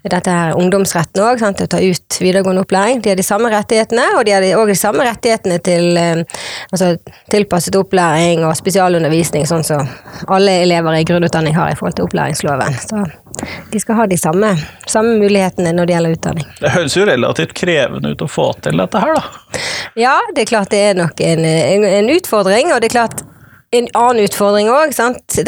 dette 0.02 0.32
er 0.32 0.56
ungdomsretten 0.58 1.22
òg, 1.22 1.42
til 1.42 1.66
å 1.66 1.70
ta 1.70 1.80
ut 1.82 2.18
videregående 2.20 2.64
opplæring. 2.64 3.02
De 3.02 3.12
har 3.12 3.18
de 3.18 3.26
samme 3.26 3.50
rettighetene, 3.52 4.04
og 4.18 4.26
de 4.26 4.34
har 4.34 4.46
òg 4.58 4.72
de 4.72 4.78
samme 4.78 5.06
rettighetene 5.06 5.58
til 5.64 5.98
eh, 6.00 6.22
altså, 6.70 6.94
tilpasset 7.32 7.76
opplæring 7.78 8.44
og 8.46 8.56
spesialundervisning, 8.58 9.46
sånn 9.48 9.66
som 9.66 9.88
alle 10.28 10.60
elever 10.64 11.00
i 11.00 11.06
grunnutdanning 11.08 11.56
har 11.56 11.72
i 11.72 11.78
forhold 11.78 11.98
til 11.98 12.08
opplæringsloven. 12.08 12.78
Så 12.82 13.04
de 13.72 13.80
skal 13.80 13.96
ha 13.96 14.06
de 14.06 14.18
samme, 14.20 14.52
samme 14.86 15.16
mulighetene 15.20 15.72
når 15.74 15.88
det 15.88 15.96
gjelder 15.96 16.16
utdanning. 16.18 16.48
Det 16.60 16.72
høres 16.76 16.96
jo 16.96 17.08
relativt 17.08 17.54
krevende 17.58 18.12
ut 18.12 18.24
å 18.24 18.30
få 18.30 18.52
til 18.64 18.82
dette 18.82 19.02
her, 19.02 19.16
da? 19.18 19.60
Ja, 19.98 20.16
det 20.34 20.44
er 20.44 20.52
klart 20.52 20.72
det 20.72 20.82
er 20.90 20.98
nok 20.98 21.20
en, 21.24 21.44
en, 21.46 21.86
en 21.88 22.10
utfordring, 22.12 22.72
og 22.74 22.82
det 22.82 22.90
er 22.90 22.98
klart 23.00 23.24
en 23.72 23.88
annen 23.96 24.26
utfordring 24.26 24.68
òg, 24.72 24.92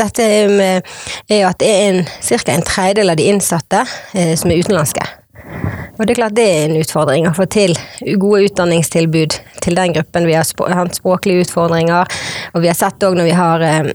dette 0.01 0.25
er, 0.25 0.55
er 1.29 1.43
at 1.49 1.61
det 1.61 1.69
er 1.71 2.01
ca. 2.25 2.55
en 2.55 2.65
tredjedel 2.65 3.13
av 3.13 3.21
de 3.21 3.29
innsatte 3.29 3.85
eh, 4.17 4.33
som 4.41 4.53
er 4.53 4.65
utenlandske. 4.65 5.05
Og 5.95 6.07
det 6.07 6.15
er 6.15 6.19
klart 6.19 6.35
det 6.35 6.45
er 6.51 6.65
en 6.67 6.81
utfordring 6.81 7.29
å 7.29 7.35
få 7.37 7.47
til 7.53 7.77
gode 8.19 8.49
utdanningstilbud 8.49 9.37
til 9.63 9.77
den 9.79 9.95
gruppen. 9.95 10.27
Vi 10.27 10.35
har 10.35 10.79
hatt 10.79 10.99
språklige 10.99 11.45
utfordringer, 11.45 12.09
og 12.55 12.65
vi 12.65 12.71
har 12.71 12.79
sett 12.79 13.05
òg 13.07 13.19
når 13.19 13.29
vi 13.29 13.37
har 13.39 13.67
eh, 13.69 13.93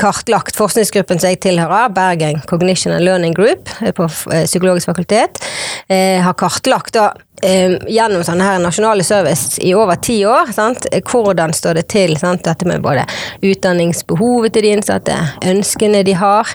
kartlagt 0.00 0.56
forskningsgruppen 0.58 1.20
som 1.20 1.32
jeg 1.32 1.40
tilhører, 1.44 1.92
Bergen 1.94 2.40
Cognition 2.48 2.94
and 2.94 3.04
Learning 3.04 3.34
Group 3.36 3.70
eh, 3.80 3.92
på 3.94 4.08
eh, 4.32 4.44
Psykologisk 4.48 4.90
fakultet, 4.90 5.40
eh, 5.88 6.20
har 6.24 6.36
kartlagt 6.38 6.96
da, 6.98 7.12
gjennom 7.44 8.22
sånne 8.24 8.44
her 8.46 8.60
nasjonale 8.62 9.04
service 9.04 9.58
i 9.60 9.74
over 9.76 9.98
ti 10.00 10.14
år. 10.24 10.48
Sant? 10.54 10.86
Hvordan 11.10 11.52
står 11.52 11.76
det 11.76 11.82
til? 11.92 12.14
Sant? 12.16 12.44
Dette 12.46 12.64
med 12.64 12.80
både 12.80 13.02
utdanningsbehovet 13.44 14.54
til 14.54 14.64
de 14.64 14.70
innsatte, 14.72 15.16
ønskene 15.50 16.00
de 16.06 16.14
har, 16.16 16.54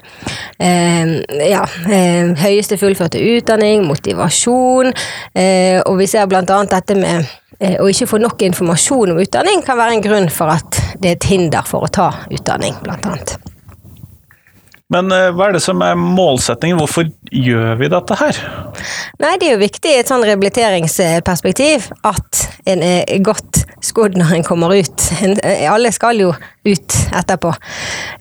ja, 0.57 1.61
høyeste 2.41 2.79
fullførte 2.81 3.21
utdanning, 3.21 3.85
motivasjon, 3.91 4.89
og 5.83 5.99
vi 5.99 6.09
ser 6.09 6.31
blant 6.31 6.55
annet 6.55 6.73
dette 6.79 6.97
med 6.97 7.29
å 7.59 7.89
ikke 7.91 8.07
få 8.07 8.21
nok 8.23 8.45
informasjon 8.47 9.13
om 9.13 9.19
utdanning 9.19 9.63
kan 9.65 9.79
være 9.79 9.97
en 9.97 10.03
grunn 10.05 10.29
for 10.31 10.53
at 10.53 10.79
det 10.99 11.11
er 11.11 11.17
et 11.17 11.29
hinder 11.31 11.67
for 11.67 11.83
å 11.83 11.91
ta 11.91 12.11
utdanning, 12.31 12.77
blant 12.85 13.07
annet. 13.09 13.48
Men 14.93 15.11
eh, 15.13 15.29
hva 15.35 15.49
er 15.49 15.57
det 15.57 15.63
som 15.63 15.81
er 15.85 15.97
målsettingen? 15.99 16.79
Hvorfor 16.81 17.09
gjør 17.29 17.75
vi 17.77 17.89
dette 17.93 18.17
her? 18.17 18.39
Nei, 19.21 19.35
Det 19.37 19.49
er 19.49 19.55
jo 19.55 19.61
viktig 19.61 19.91
i 19.93 19.99
et 20.01 20.09
sånn 20.09 20.25
rehabiliteringsperspektiv 20.25 21.91
at 22.09 22.45
en 22.69 22.81
er 22.85 23.21
godt 23.25 23.63
skodd 23.85 24.17
når 24.19 24.39
en 24.39 24.47
kommer 24.47 24.73
ut. 24.75 25.05
En, 25.23 25.35
alle 25.69 25.91
skal 25.95 26.19
jo 26.21 26.31
ut 26.67 26.95
etterpå. 27.15 27.51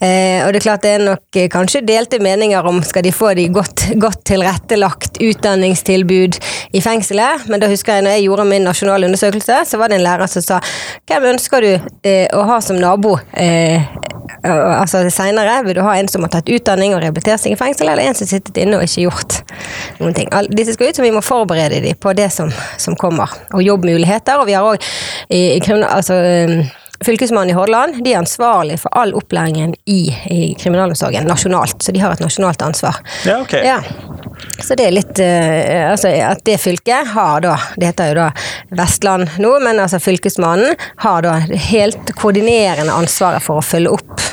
Eh, 0.00 0.44
og 0.44 0.52
det 0.52 0.60
er 0.60 0.64
klart 0.64 0.84
det 0.84 0.92
er 0.96 1.04
nok 1.04 1.38
eh, 1.38 1.48
kanskje 1.52 1.82
delte 1.87 2.20
meninger 2.22 2.68
om 2.68 2.80
skal 2.87 3.04
de 3.06 3.12
få 3.14 3.32
de 3.38 3.48
godt, 3.52 3.88
godt 4.00 4.22
tilrettelagt 4.30 5.20
utdanningstilbud 5.25 6.38
i 6.76 6.82
fengselet, 6.84 7.48
men 7.48 7.62
da 7.62 7.70
husker 7.70 7.98
jeg 7.98 8.06
når 8.06 8.16
jeg 8.16 8.28
gjorde 8.28 8.48
min 8.50 8.68
nasjonale 8.68 9.08
undersøkelse, 9.10 9.62
så 9.68 9.80
var 9.80 9.90
det 9.90 9.98
en 9.98 10.06
lærer 10.06 10.30
som 10.30 10.44
sa 10.44 10.60
hvem 11.08 11.30
ønsker 11.32 11.64
du 11.64 11.72
eh, 11.75 12.26
å 12.37 12.44
ha 12.48 12.60
som 12.64 12.78
nabo 12.80 13.16
eh, 13.32 13.82
altså 14.47 15.02
senere? 15.11 15.62
Vil 15.66 15.78
du 15.78 15.83
ha 15.83 15.97
en 15.99 16.09
som 16.11 16.25
har 16.25 16.33
tatt 16.33 16.50
utdanning 16.52 16.95
og 16.95 17.02
rehabilitert 17.02 17.42
seg 17.42 17.54
i 17.54 17.59
fengsel, 17.59 17.90
eller 17.90 18.07
en 18.07 18.18
som 18.18 18.28
sittet 18.30 18.59
inne 18.61 18.78
og 18.78 18.87
ikke 18.87 19.07
gjort 19.07 19.38
noen 19.99 20.16
ting? 20.16 20.30
Disse 20.54 20.76
skal 20.76 20.90
ut, 20.90 20.99
så 20.99 21.07
vi 21.07 21.14
må 21.14 21.23
forberede 21.25 21.83
dem 21.85 21.99
på 21.99 22.14
det 22.18 22.30
som, 22.35 22.52
som 22.78 22.97
kommer. 22.99 23.33
Og 23.52 23.64
jobbmuligheter. 23.64 24.38
Og 24.38 24.49
vi 24.49 24.57
har 24.57 24.66
òg 24.66 24.85
i, 25.28 25.59
i 25.59 25.61
altså, 25.83 26.21
Fylkesmannen 27.05 27.50
i 27.50 27.57
Hordaland 27.57 28.05
de 28.05 28.12
er 28.12 28.19
ansvarlig 28.19 28.81
for 28.83 28.95
all 28.99 29.14
opplæringen 29.14 29.75
i, 29.87 30.00
i 30.31 30.55
kriminalomsorgen 30.59 31.28
nasjonalt. 31.31 31.83
Så 31.83 31.93
de 31.95 32.02
har 32.02 32.17
et 32.17 32.23
nasjonalt 32.25 32.62
ansvar. 32.62 32.99
Ja, 33.26 33.38
ok. 33.40 33.55
Ja. 33.64 33.78
Så 34.62 34.75
det 34.78 34.87
er 34.87 34.95
litt 34.95 35.19
uh, 35.19 35.90
Altså 35.90 36.11
at 36.23 36.45
det 36.47 36.61
fylket 36.62 37.09
har 37.11 37.40
da 37.43 37.57
Det 37.75 37.88
heter 37.88 38.12
jo 38.12 38.19
da 38.21 38.26
Vestland 38.78 39.33
nå, 39.43 39.50
men 39.64 39.81
altså 39.83 39.99
fylkesmannen 40.02 40.76
har 41.02 41.25
da 41.26 41.38
helt 41.71 42.12
koordinerende 42.19 42.95
ansvaret 42.95 43.43
for 43.43 43.59
å 43.59 43.67
følge 43.67 43.97
opp 43.99 44.26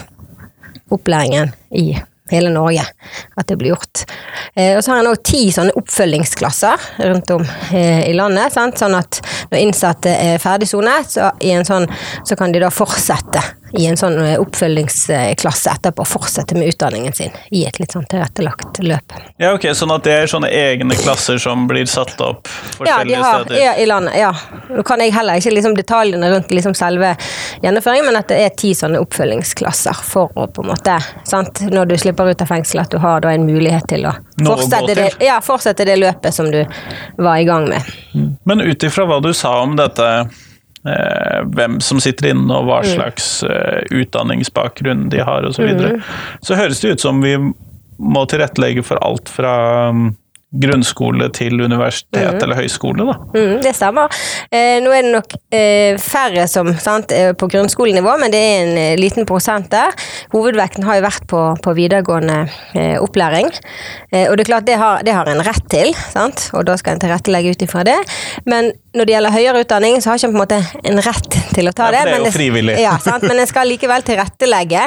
opplæringen 0.93 1.55
i 1.73 1.95
hele 2.31 2.49
Norge. 2.49 2.85
At 3.35 3.47
det 3.47 3.57
blir 3.57 3.73
gjort. 3.73 4.03
Eh, 4.53 4.77
og 4.77 4.83
så 4.83 4.91
har 4.91 5.01
en 5.01 5.11
òg 5.11 5.21
ti 5.25 5.47
sånne 5.53 5.75
oppfølgingsklasser 5.77 6.87
rundt 7.05 7.33
om 7.35 7.45
eh, 7.71 8.05
i 8.09 8.13
landet. 8.17 8.53
Sant? 8.55 8.79
Sånn 8.81 8.97
at 8.97 9.19
når 9.55 9.63
innsatte 9.63 10.11
er 10.11 10.41
ferdig 10.43 10.67
sonet, 10.69 11.15
så, 11.15 11.31
sånn, 11.67 11.87
så 12.27 12.35
kan 12.35 12.51
de 12.51 12.59
da 12.63 12.71
fortsette 12.73 13.41
i 13.75 13.85
en 13.89 13.97
sånn 13.99 14.15
eh, 14.23 14.35
oppfølgingsklasse 14.39 15.71
etterpå 15.73 16.05
fortsette 16.07 16.55
med 16.55 16.69
utdanningen 16.71 17.13
sin 17.15 17.33
i 17.51 17.65
et 17.67 17.79
litt 17.79 17.95
sånn 17.95 18.05
tilrettelagt 18.07 18.79
løp. 18.85 19.15
Ja, 19.41 19.53
ok, 19.55 19.67
Sånn 19.75 19.91
at 19.91 20.05
det 20.07 20.13
er 20.15 20.29
sånne 20.31 20.47
egne 20.53 20.95
klasser 20.95 21.39
som 21.41 21.65
blir 21.67 21.87
satt 21.89 22.15
opp 22.23 22.47
forskjellige 22.47 23.17
ja, 23.17 23.23
har, 23.25 23.43
steder? 23.43 23.61
Ja, 23.63 23.73
i 23.75 23.87
landet. 23.89 24.15
ja. 24.21 24.31
Nå 24.69 24.85
kan 24.87 25.03
jeg 25.03 25.11
heller 25.15 25.41
ikke 25.41 25.55
liksom 25.55 25.75
detaljene 25.75 26.31
rundt 26.31 26.53
liksom 26.55 26.75
selve 26.77 27.15
gjennomføringen, 27.63 28.07
men 28.07 28.19
at 28.21 28.31
det 28.31 28.39
er 28.45 28.55
ti 28.55 28.71
sånne 28.77 29.01
oppfølgingsklasser 29.03 30.03
for 30.07 30.31
å 30.39 30.47
på 30.47 30.63
en 30.63 30.71
måte 30.71 30.99
sant? 31.27 31.65
Når 31.71 31.91
du 31.91 31.97
slipper 31.99 32.31
ut 32.31 32.45
av 32.45 32.51
fengsel, 32.51 32.83
at 32.85 32.93
du 32.93 33.01
har 33.03 33.25
da 33.25 33.33
en 33.35 33.47
mulighet 33.47 33.89
til 33.91 34.07
å 34.07 34.15
fortsette 34.39 34.95
det, 34.97 35.09
ja, 35.23 35.39
fortsette 35.43 35.85
det 35.87 35.95
løpet 36.01 36.35
som 36.35 36.49
du 36.51 36.61
var 37.17 37.37
i 37.37 37.45
gang 37.47 37.69
med. 37.69 37.93
Men 38.43 38.61
ut 38.61 38.83
ifra 38.83 39.07
hva 39.07 39.21
du 39.23 39.31
sa 39.33 39.53
om 39.63 39.77
dette 39.79 40.09
eh, 40.87 41.39
hvem 41.55 41.79
som 41.83 42.01
sitter 42.03 42.33
inne 42.33 42.59
og 42.59 42.67
hva 42.69 42.81
mm. 42.83 42.89
slags 42.95 43.29
eh, 43.47 43.85
utdanningsbakgrunn 43.95 45.07
de 45.13 45.23
har 45.23 45.47
osv. 45.47 45.61
Så, 45.61 45.69
videre. 45.69 45.93
mm. 45.99 46.41
så 46.41 46.59
høres 46.59 46.83
det 46.83 46.95
ut 46.95 47.07
som 47.07 47.23
vi 47.23 47.37
må 47.95 48.25
tilrettelegge 48.27 48.83
for 48.83 48.99
alt 49.05 49.31
fra 49.31 49.55
grunnskole 50.55 51.27
til 51.35 51.59
universitet 51.59 52.37
mm. 52.37 52.43
eller 52.43 52.59
høyskole, 52.61 53.05
da. 53.07 53.15
Mm, 53.35 53.55
det 53.63 53.73
stemmer. 53.75 54.13
Eh, 54.53 54.77
nå 54.83 54.93
er 54.93 55.03
det 55.03 55.13
nok 55.15 55.35
eh, 55.55 55.97
færre 56.01 56.45
som 56.51 56.69
sant, 56.79 57.11
på 57.11 57.49
grunnskolenivå, 57.51 58.15
men 58.21 58.33
det 58.33 58.41
er 58.41 58.55
en 58.61 58.79
eh, 58.79 58.95
liten 58.99 59.27
prosent 59.27 59.67
der. 59.73 59.95
Hovedvekten 60.31 60.85
har 60.87 60.99
jo 60.99 61.05
vært 61.07 61.27
på, 61.31 61.41
på 61.63 61.75
videregående 61.77 62.39
eh, 62.77 62.95
opplæring. 63.01 63.51
Eh, 64.11 64.29
og 64.29 64.37
det 64.37 64.45
er 64.45 64.51
klart, 64.53 64.69
det 64.69 64.79
har, 64.79 65.03
det 65.05 65.17
har 65.17 65.31
en 65.31 65.43
rett 65.45 65.67
til, 65.71 65.91
sant? 66.13 66.49
og 66.55 66.67
da 66.69 66.77
skal 66.79 66.95
en 66.95 67.03
tilrettelegge 67.03 67.55
ut 67.55 67.67
ifra 67.67 67.83
det. 67.87 67.97
Men 68.47 68.71
når 68.95 69.07
det 69.07 69.15
gjelder 69.15 69.35
høyere 69.35 69.61
utdanning, 69.65 69.97
så 70.01 70.11
har 70.11 70.19
ikke 70.19 70.29
en 70.29 70.35
på 70.35 70.39
en 70.39 70.43
måte 70.43 70.89
en 70.91 71.01
rett 71.05 71.37
til 71.55 71.69
å 71.69 71.73
ta 71.75 71.89
det. 71.91 72.01
Ja, 72.01 72.07
det 72.07 72.15
er 72.15 72.23
jo 72.23 72.33
frivillig. 72.35 72.75
Ja, 72.81 72.95
men 73.23 73.41
en 73.41 73.49
skal 73.49 73.69
likevel 73.69 74.05
tilrettelegge 74.07 74.85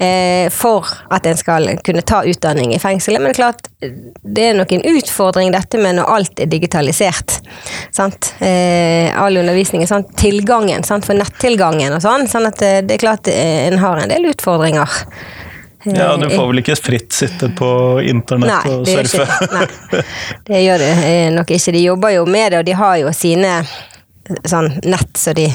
eh, 0.00 0.46
for 0.54 0.88
at 1.12 1.28
en 1.28 1.38
skal 1.38 1.68
kunne 1.84 2.04
ta 2.06 2.22
utdanning 2.28 2.74
i 2.76 2.80
fengselet. 2.82 3.22
Men 3.22 3.36
klart, 3.36 3.68
det 3.80 4.46
er 4.50 4.56
nok 4.58 4.72
en 4.76 4.86
utfordring 4.94 5.52
dette 5.54 5.80
med 5.80 5.98
når 6.00 6.14
alt 6.16 6.42
er 6.44 6.50
digitalisert. 6.50 7.40
Sant? 7.96 8.32
Eh, 8.40 9.10
all 9.12 9.36
undervisning 9.40 9.84
er 9.84 9.92
sånn 9.92 10.08
tilgangen, 10.20 10.86
sant? 10.86 11.08
for 11.08 11.18
nettilgangen 11.18 11.96
og 11.96 12.02
sånn. 12.04 12.28
sånn 12.30 12.48
at 12.50 12.64
eh, 12.64 12.80
det 12.86 12.96
er 12.96 13.04
klart 13.04 13.30
eh, 13.32 13.68
en 13.68 13.80
har 13.82 14.00
en 14.00 14.12
del 14.12 14.30
utfordringer. 14.32 15.00
Ja, 15.84 16.16
du 16.16 16.28
får 16.30 16.46
vel 16.46 16.60
ikke 16.60 16.76
fritt 16.76 17.12
sitte 17.16 17.48
på 17.56 17.68
internett 18.04 18.66
nei, 18.66 18.72
og 18.74 18.88
surfe? 18.88 19.24
Nei, 19.54 20.02
det 20.46 20.64
gjør 20.64 20.82
det 20.82 20.90
nok 21.32 21.52
ikke. 21.56 21.72
De 21.72 21.84
jobber 21.84 22.12
jo 22.18 22.26
med 22.28 22.52
det, 22.52 22.58
og 22.60 22.66
de 22.68 22.74
har 22.76 22.98
jo 23.00 23.12
sine 23.16 23.54
sånn 24.46 24.68
nett 24.84 25.16
som 25.18 25.34
de 25.34 25.46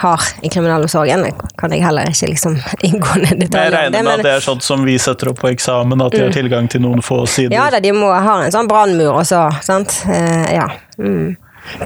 har 0.00 0.22
i 0.42 0.48
kriminalomsorgen. 0.48 1.26
kan 1.58 1.72
jeg 1.74 1.82
heller 1.84 2.08
ikke 2.08 2.30
liksom 2.30 2.54
inngående 2.88 3.34
detaljer 3.34 3.64
Jeg 3.64 3.74
regner 3.74 4.06
med 4.06 4.12
at 4.12 4.24
det 4.24 4.34
er 4.36 4.44
sånn 4.44 4.62
som 4.64 4.84
vi 4.86 4.94
setter 5.02 5.32
opp 5.32 5.42
på 5.42 5.50
eksamen, 5.50 6.04
at 6.06 6.14
de 6.14 6.22
har 6.22 6.30
mm. 6.30 6.36
tilgang 6.38 6.70
til 6.70 6.84
noen 6.84 7.02
få 7.04 7.24
sider? 7.26 7.56
Ja 7.56 7.66
da, 7.74 7.82
de 7.82 7.92
må 7.96 8.12
ha 8.12 8.38
en 8.44 8.54
sånn 8.54 8.70
brannmur 8.70 9.20
også, 9.24 9.42
sant. 9.66 10.00
Eh, 10.08 10.46
ja. 10.54 10.68
Mm. 11.02 11.34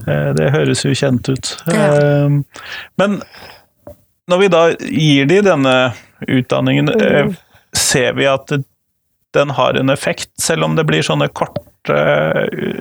Eh, 0.04 0.28
det 0.38 0.52
høres 0.54 0.84
jo 0.84 0.92
kjent 0.94 1.32
ut. 1.32 1.54
Ja. 1.72 1.88
Eh, 1.88 2.68
men 3.00 3.18
når 4.30 4.44
vi 4.44 4.52
da 4.52 4.66
gir 4.76 5.26
de 5.32 5.40
denne 5.48 5.76
utdanningen, 6.28 6.92
mm 6.92 7.32
ser 7.76 8.12
vi 8.18 8.28
at 8.30 8.52
den 9.32 9.50
har 9.56 9.74
en 9.74 9.90
effekt, 9.90 10.28
selv 10.40 10.64
om 10.64 10.76
det 10.76 10.84
blir 10.84 11.04
sånne 11.04 11.28
korte 11.32 11.96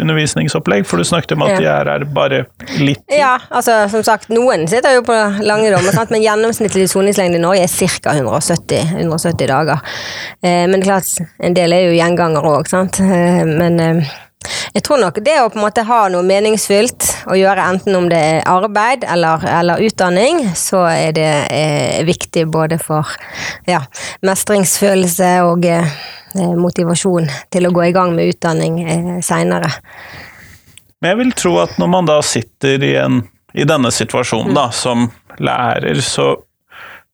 undervisningsopplegg? 0.04 0.84
For 0.88 1.00
du 1.00 1.08
snakket 1.08 1.36
om 1.38 1.46
at 1.46 1.56
de 1.62 1.68
er 1.72 1.88
her 1.94 2.04
bare 2.12 2.44
litt. 2.82 3.04
Ja, 3.12 3.38
altså 3.50 3.78
som 3.94 4.04
sagt, 4.06 4.28
noen 4.34 4.68
sitter 4.72 4.98
jo 4.98 5.06
på 5.08 5.16
lange 5.48 5.72
dommer, 5.74 5.96
men 6.12 6.26
gjennomsnittlig 6.26 6.90
soningslengde 6.92 7.40
i 7.40 7.44
Norge 7.44 7.64
er 7.68 8.02
ca. 8.04 8.18
170, 8.18 8.98
170, 9.00 9.48
dager. 9.54 9.96
Eh, 10.44 10.66
men 10.72 10.84
klart, 10.84 11.14
en 11.40 11.56
del 11.56 11.78
er 11.78 11.88
jo 11.88 11.96
gjengangere 11.96 12.56
òg, 12.60 12.70
sant. 12.72 13.00
Eh, 13.00 13.46
men 13.48 13.80
eh, 13.80 14.12
jeg 14.74 14.84
tror 14.86 15.02
nok 15.02 15.20
det 15.24 15.36
å 15.42 15.50
på 15.52 15.60
en 15.60 15.66
måte 15.66 15.84
ha 15.88 16.00
noe 16.12 16.24
meningsfylt 16.26 17.08
å 17.32 17.36
gjøre, 17.38 17.66
enten 17.74 17.98
om 17.98 18.08
det 18.12 18.20
er 18.20 18.48
arbeid 18.50 19.04
eller, 19.04 19.44
eller 19.60 19.84
utdanning, 19.84 20.46
så 20.58 20.86
er 20.90 21.16
det 21.18 21.30
er 21.52 22.08
viktig 22.08 22.46
både 22.52 22.80
for 22.82 23.08
ja, 23.70 23.84
mestringsfølelse 24.26 25.32
og 25.48 25.68
eh, 25.68 25.98
motivasjon 26.58 27.28
til 27.52 27.68
å 27.68 27.74
gå 27.76 27.90
i 27.90 27.96
gang 27.96 28.16
med 28.16 28.32
utdanning 28.32 28.80
eh, 28.86 29.10
seinere. 29.26 29.74
Men 31.02 31.14
jeg 31.14 31.20
vil 31.24 31.34
tro 31.38 31.56
at 31.64 31.76
når 31.82 31.92
man 31.92 32.08
da 32.08 32.20
sitter 32.24 32.84
i, 32.86 32.94
en, 33.02 33.24
i 33.58 33.66
denne 33.68 33.92
situasjonen, 33.92 34.54
da, 34.56 34.70
som 34.72 35.10
lærer, 35.42 36.00
så 36.06 36.30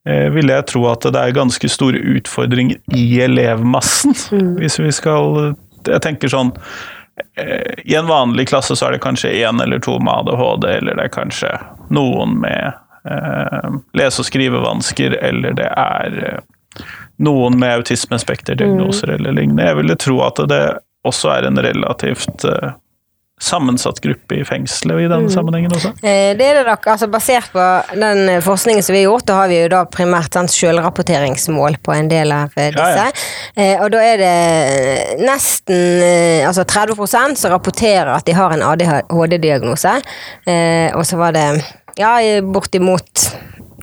eh, 0.06 0.28
vil 0.34 0.52
jeg 0.52 0.68
tro 0.70 0.84
at 0.92 1.08
det 1.08 1.24
er 1.24 1.34
ganske 1.36 1.70
store 1.72 2.02
utfordringer 2.14 2.78
i 2.94 3.08
elevmassen. 3.24 4.14
Mm. 4.30 4.54
Hvis 4.62 4.78
vi 4.78 4.92
skal 4.94 5.56
Jeg 5.88 6.02
tenker 6.04 6.28
sånn 6.28 6.50
i 7.84 7.94
en 7.94 8.06
vanlig 8.06 8.48
klasse 8.50 8.76
så 8.76 8.88
er 8.88 8.96
det 8.96 9.02
kanskje 9.04 9.30
én 9.40 9.62
eller 9.62 9.78
to 9.82 9.98
med 10.02 10.12
ADHD, 10.12 10.64
eller 10.78 10.98
det 10.98 11.06
er 11.08 11.14
kanskje 11.14 11.50
noen 11.94 12.36
med 12.42 12.72
eh, 13.10 13.70
lese- 13.92 14.22
og 14.22 14.28
skrivevansker, 14.28 15.16
eller 15.30 15.56
det 15.58 15.68
er 15.70 16.18
eh, 16.24 16.84
noen 17.24 17.58
med 17.58 17.80
autismespekterdiagnoser 17.80 19.08
mm. 19.08 19.14
eller 19.14 19.32
lignende. 19.32 19.70
Jeg 19.70 19.80
ville 19.80 19.96
tro 19.96 20.20
at 20.26 20.42
det 20.50 20.62
også 21.08 21.32
er 21.36 21.48
en 21.48 21.62
relativt 21.62 22.44
eh, 22.44 22.74
sammensatt 23.40 24.00
gruppe 24.00 24.40
i 24.40 24.44
fengselet 24.44 25.04
i 25.04 25.08
denne 25.08 25.28
mm. 25.28 25.32
sammenhengen 25.32 25.74
også? 25.74 25.92
Eh, 26.02 26.34
det 26.38 26.46
er 26.46 26.60
det 26.60 26.64
nok. 26.66 26.86
altså 26.86 27.08
Basert 27.10 27.52
på 27.52 27.64
den 27.94 28.24
eh, 28.28 28.42
forskningen 28.44 28.84
som 28.84 28.96
vi 28.96 29.02
har 29.02 29.10
gjort, 29.12 29.26
da 29.30 29.38
har 29.40 29.50
vi 29.52 29.60
jo 29.60 29.70
da 29.72 29.82
primært 29.90 30.36
sånn 30.36 30.50
selvrapporteringsmål 30.52 31.78
på 31.84 31.94
en 31.94 32.10
del 32.10 32.34
av 32.34 32.54
eh, 32.58 32.70
disse. 32.74 33.08
Ja, 33.08 33.68
ja. 33.68 33.76
Og 33.84 33.92
da 33.94 34.02
er 34.04 34.20
det 34.20 35.22
nesten 35.22 36.02
altså 36.46 36.64
30% 36.68 37.38
som 37.40 37.52
rapporterer 37.54 38.10
at 38.14 38.26
de 38.26 38.34
har 38.36 38.54
en 38.54 38.64
ADHD-diagnose. 38.64 39.94
Og 40.94 41.04
så 41.06 41.18
var 41.18 41.34
det 41.36 41.46
ja, 41.98 42.12
bortimot 42.42 43.28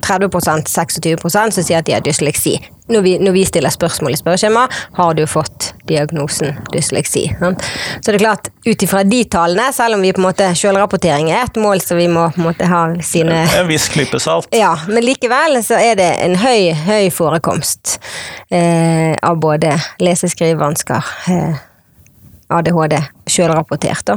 30% 0.06 0.68
26% 0.68 1.50
som 1.50 1.64
sier 1.64 1.80
at 1.80 1.88
de 1.88 1.96
har 1.96 2.04
dysleksi. 2.04 2.56
Når 2.92 3.02
vi, 3.02 3.16
når 3.18 3.34
vi 3.34 3.44
stiller 3.48 3.74
spørsmål 3.74 4.14
i 4.14 4.20
spørreskjema, 4.20 4.66
har 4.98 5.16
du 5.18 5.24
fått 5.26 5.65
diagnosen 5.88 6.56
dysleksi. 6.72 7.24
Så 8.00 8.10
det 8.10 8.14
er 8.14 8.18
klart, 8.18 8.50
ut 8.66 8.82
ifra 8.82 9.02
de 9.04 9.22
tallene, 9.30 9.72
selv 9.72 9.96
om 9.96 10.02
vi 10.04 10.12
på 10.12 10.20
en 10.20 10.28
måte 10.28 10.48
selvrapportering 10.58 11.30
er 11.30 11.44
et 11.44 11.60
mål 11.60 11.80
så 11.84 11.98
vi 11.98 12.08
må 12.10 12.28
på 12.34 12.42
en 12.42 12.48
måte 12.48 12.68
ha 12.70 12.82
sine 13.04 13.42
En 13.58 13.68
viss 13.70 13.88
klype 13.92 14.20
salt. 14.22 14.48
Ja, 14.54 14.74
men 14.88 15.04
likevel 15.06 15.60
så 15.64 15.78
er 15.80 15.98
det 16.00 16.10
en 16.24 16.36
høy, 16.40 16.72
høy 16.86 17.10
forekomst 17.14 17.98
eh, 18.50 19.14
av 19.22 19.40
både 19.42 19.76
lese-skrivevansker, 20.02 21.12
eh, 21.32 21.60
ADHD, 22.48 22.98
selvrapportert. 23.30 24.14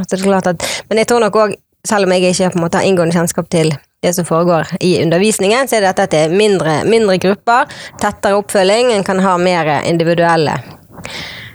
Men 0.90 1.02
jeg 1.02 1.10
tror 1.10 1.24
nok 1.26 1.38
òg, 1.44 1.56
selv 1.88 2.06
om 2.06 2.14
jeg 2.14 2.34
ikke 2.34 2.52
på 2.54 2.60
en 2.60 2.66
måte 2.66 2.82
har 2.82 2.88
inngående 2.88 3.16
kjennskap 3.16 3.50
til 3.52 3.72
det 4.04 4.14
som 4.16 4.26
foregår 4.26 4.68
i 4.80 5.04
undervisningen, 5.04 5.68
så 5.68 5.78
er 5.78 5.84
det 5.84 5.94
at 5.94 6.04
dette 6.04 6.26
er 6.26 6.36
mindre, 6.36 6.82
mindre 6.88 7.18
grupper, 7.20 7.72
tettere 8.00 8.40
oppfølging, 8.40 8.94
en 8.96 9.04
kan 9.08 9.20
ha 9.24 9.36
mer 9.42 9.74
individuelle 9.88 10.60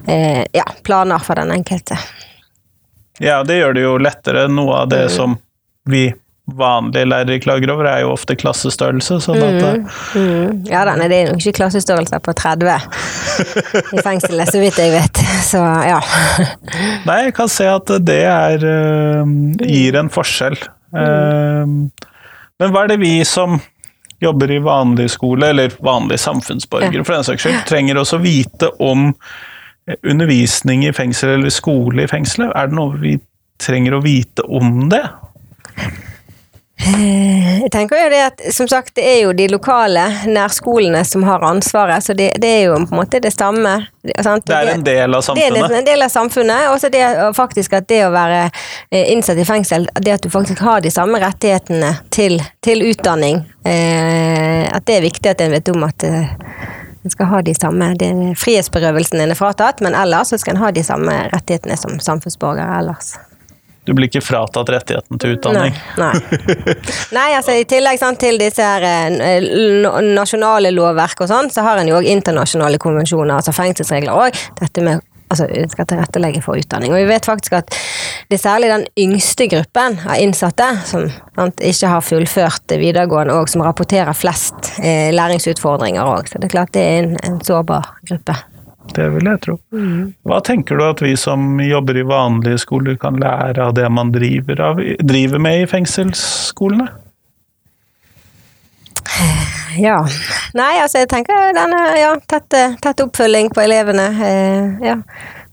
eh, 0.09 0.45
ja, 0.53 0.65
planer 0.83 1.19
for 1.25 1.35
den 1.41 1.51
enkelte. 1.55 1.99
Ja, 3.23 3.43
det 3.47 3.61
gjør 3.61 3.75
det 3.77 3.83
jo 3.87 3.97
lettere. 4.03 4.49
Noe 4.51 4.83
av 4.83 4.89
det 4.91 5.05
Mm. 5.07 5.11
som 5.17 5.39
vi 5.87 6.13
vanlige 6.51 7.07
lærere 7.09 7.39
klager 7.41 7.71
over, 7.73 7.87
er 7.89 8.01
jo 8.03 8.11
ofte 8.13 8.35
klassestørrelse. 8.37 9.17
sånn 9.23 9.41
at 9.41 9.63
Mm. 9.63 9.87
Mm. 10.15 10.67
Ja 10.69 10.85
da, 10.85 10.95
nei, 10.97 11.09
det 11.09 11.17
er 11.17 11.33
nok 11.33 11.41
ikke 11.41 11.57
klassestørrelser 11.63 12.21
på 12.21 12.35
30 12.35 12.75
i 13.97 14.03
fengselet, 14.03 14.49
så 14.53 14.61
vidt 14.61 14.77
jeg 14.77 14.91
vet. 14.93 15.15
Så 15.47 15.63
ja. 15.89 16.01
Nei, 17.07 17.25
jeg 17.25 17.35
kan 17.35 17.49
se 17.49 17.65
at 17.67 17.87
det 18.05 18.25
er, 18.25 18.59
uh, 18.61 19.25
gir 19.65 19.97
en 19.97 20.11
forskjell. 20.11 20.59
Eh, 20.95 21.65
men 21.67 22.71
hva 22.71 22.85
er 22.85 22.89
det 22.89 23.01
vi 23.01 23.25
som 23.25 23.61
jobber 24.21 24.51
i 24.55 24.59
vanlig 24.63 25.09
skole, 25.11 25.49
eller 25.51 25.69
vanlige 25.81 26.19
samfunnsborgere 26.23 26.95
Ja. 27.01 27.05
for 27.05 27.15
den 27.15 27.25
saks 27.25 27.43
skyld, 27.43 27.65
trenger 27.67 27.95
også 27.97 28.21
vite 28.23 28.69
om 28.81 29.09
eh, 29.09 29.15
undervisning 30.03 30.87
i 30.87 30.93
fengsel 30.93 31.37
eller 31.37 31.53
skole 31.53 32.05
i 32.05 32.11
fengselet? 32.11 32.53
Er 32.57 32.71
det 32.71 32.79
noe 32.79 32.99
vi 33.01 33.19
trenger 33.61 33.99
å 33.99 34.03
vite 34.05 34.45
om 34.49 34.89
det? 34.93 35.05
Jeg 36.85 37.71
tenker 37.73 37.97
jo 37.97 38.09
det 38.13 38.21
at, 38.21 38.41
som 38.53 38.67
sagt, 38.69 38.97
det 38.99 39.05
er 39.07 39.21
jo 39.23 39.31
de 39.37 39.47
lokale 39.49 40.03
nærskolene 40.27 41.01
som 41.07 41.23
har 41.25 41.45
ansvaret, 41.47 42.05
så 42.05 42.17
det, 42.19 42.33
det 42.43 42.51
er 42.51 42.63
jo 42.67 42.75
på 42.83 42.97
en 42.97 42.99
måte 42.99 43.21
det 43.23 43.31
samme. 43.33 43.77
sant? 44.21 44.45
Det 44.51 44.57
er 44.59 44.73
en 44.75 44.85
del 44.85 45.17
av 45.17 45.23
samfunnet? 45.25 45.55
Det 45.55 45.63
er 45.71 45.79
en 45.79 45.87
del 45.87 46.05
av 46.05 46.13
samfunnet, 46.13 46.67
og 46.73 46.81
så 46.83 46.91
det 46.93 47.05
faktisk 47.39 47.79
at 47.79 47.89
det 47.89 48.03
å 48.05 48.13
være 48.13 48.43
eh, 48.91 49.13
innsatt 49.15 49.41
i 49.41 49.47
fengsel, 49.49 49.89
det 50.03 50.17
at 50.19 50.27
du 50.27 50.33
faktisk 50.35 50.61
har 50.67 50.83
de 50.85 50.93
samme 50.93 51.23
rettighetene 51.23 51.95
til, 52.13 52.37
til 52.65 52.85
utdanning, 52.91 53.45
eh, 53.65 54.67
at 54.69 54.85
det 54.91 54.99
er 54.99 55.07
viktig 55.07 55.31
at 55.31 55.47
en 55.47 55.55
vet 55.55 55.73
om 55.73 55.87
at 55.89 56.09
eh, 56.11 56.35
en 57.05 57.13
skal 57.13 57.29
ha 57.29 57.43
de 57.45 57.55
samme 57.55 57.91
det, 58.01 58.11
Frihetsberøvelsen 58.41 59.21
din 59.21 59.35
er 59.35 59.39
fratatt, 59.39 59.83
men 59.85 59.97
ellers 59.99 60.33
så 60.33 60.41
skal 60.41 60.57
en 60.57 60.63
ha 60.65 60.73
de 60.73 60.85
samme 60.87 61.13
rettighetene 61.35 61.77
som 61.77 62.01
samfunnsborgere 62.01 62.81
ellers. 62.81 63.15
Du 63.85 63.93
blir 63.93 64.09
ikke 64.09 64.23
fratatt 64.25 64.71
rettigheten 64.73 65.21
til 65.21 65.35
utdanning. 65.37 65.75
Nei, 66.01 66.07
nei. 66.17 66.77
nei 67.13 67.27
altså 67.37 67.59
i 67.61 67.67
tillegg 67.69 68.01
sant, 68.01 68.17
til 68.23 68.41
disse 68.41 68.65
her, 68.65 68.87
eh, 68.89 69.45
nasjonale 70.17 70.73
lovverk 70.73 71.27
og 71.27 71.29
sånn, 71.29 71.53
så 71.53 71.67
har 71.67 71.83
en 71.83 71.91
jo 71.93 71.99
òg 72.01 72.09
internasjonale 72.09 72.81
konvensjoner, 72.81 73.37
altså 73.37 73.53
fengselsregler 73.53 74.17
òg. 74.25 74.41
Dette 74.63 74.85
med 74.87 75.05
altså, 75.35 75.69
skal 75.75 75.89
tilrettelegge 75.91 76.43
for 76.45 76.61
utdanning. 76.61 76.95
Og 76.95 77.03
vi 77.03 77.11
vet 77.11 77.29
faktisk 77.29 77.59
at 77.59 77.75
det 78.31 78.39
er 78.39 78.43
særlig 78.45 78.71
den 78.73 78.87
yngste 79.05 79.49
gruppen 79.53 79.99
av 80.07 80.23
innsatte 80.23 80.71
som 80.89 81.07
sant, 81.11 81.61
ikke 81.61 81.93
har 81.93 82.07
fullført 82.07 82.77
videregående 82.81 83.37
og 83.37 83.53
som 83.53 83.67
rapporterer 83.67 84.17
flest 84.17 84.75
eh, 84.81 85.11
læringsutfordringer 85.15 86.03
òg. 86.07 86.31
Så 86.31 86.41
det 86.41 86.49
er 86.49 86.57
klart 86.57 86.75
det 86.77 86.89
er 86.89 86.99
en, 87.03 87.17
en 87.27 87.41
sårbar 87.45 87.95
gruppe. 88.09 88.37
Det 88.95 89.07
vil 89.15 89.29
jeg 89.31 89.41
tro. 89.47 89.55
Hva 90.29 90.41
tenker 90.45 90.77
du 90.77 90.85
at 90.85 91.01
vi 91.01 91.15
som 91.17 91.57
jobber 91.63 91.97
i 91.97 92.05
vanlige 92.05 92.61
skoler 92.67 92.99
kan 93.01 93.17
lære 93.21 93.71
av 93.71 93.73
det 93.79 93.87
man 93.89 94.13
driver, 94.13 94.61
av, 94.61 94.83
driver 95.01 95.41
med 95.41 95.63
i 95.63 95.71
fengselsskolene? 95.71 96.91
Ja. 99.81 100.01
Nei, 100.55 100.73
altså 100.83 101.03
jeg 101.03 101.11
tenker 101.13 101.53
denne, 101.57 101.85
ja, 101.99 102.15
tett, 102.31 102.53
eh, 102.57 102.75
tett 102.83 103.05
oppfølging 103.05 103.53
på 103.55 103.65
elevene. 103.65 104.09
Eh, 104.27 104.89
ja. 104.91 104.99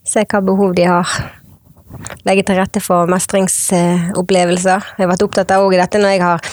Se 0.07 0.25
hva 0.25 0.41
behov 0.45 0.75
de 0.77 0.87
har. 0.89 1.13
Legge 2.25 2.45
til 2.47 2.57
rette 2.57 2.81
for 2.83 3.09
mestringsopplevelser. 3.11 4.85
Jeg 4.95 5.03
har 5.03 5.11
vært 5.11 5.25
opptatt 5.25 5.51
av 5.53 5.67
dette 5.75 5.99
når 6.01 6.13
jeg 6.15 6.23
har 6.23 6.45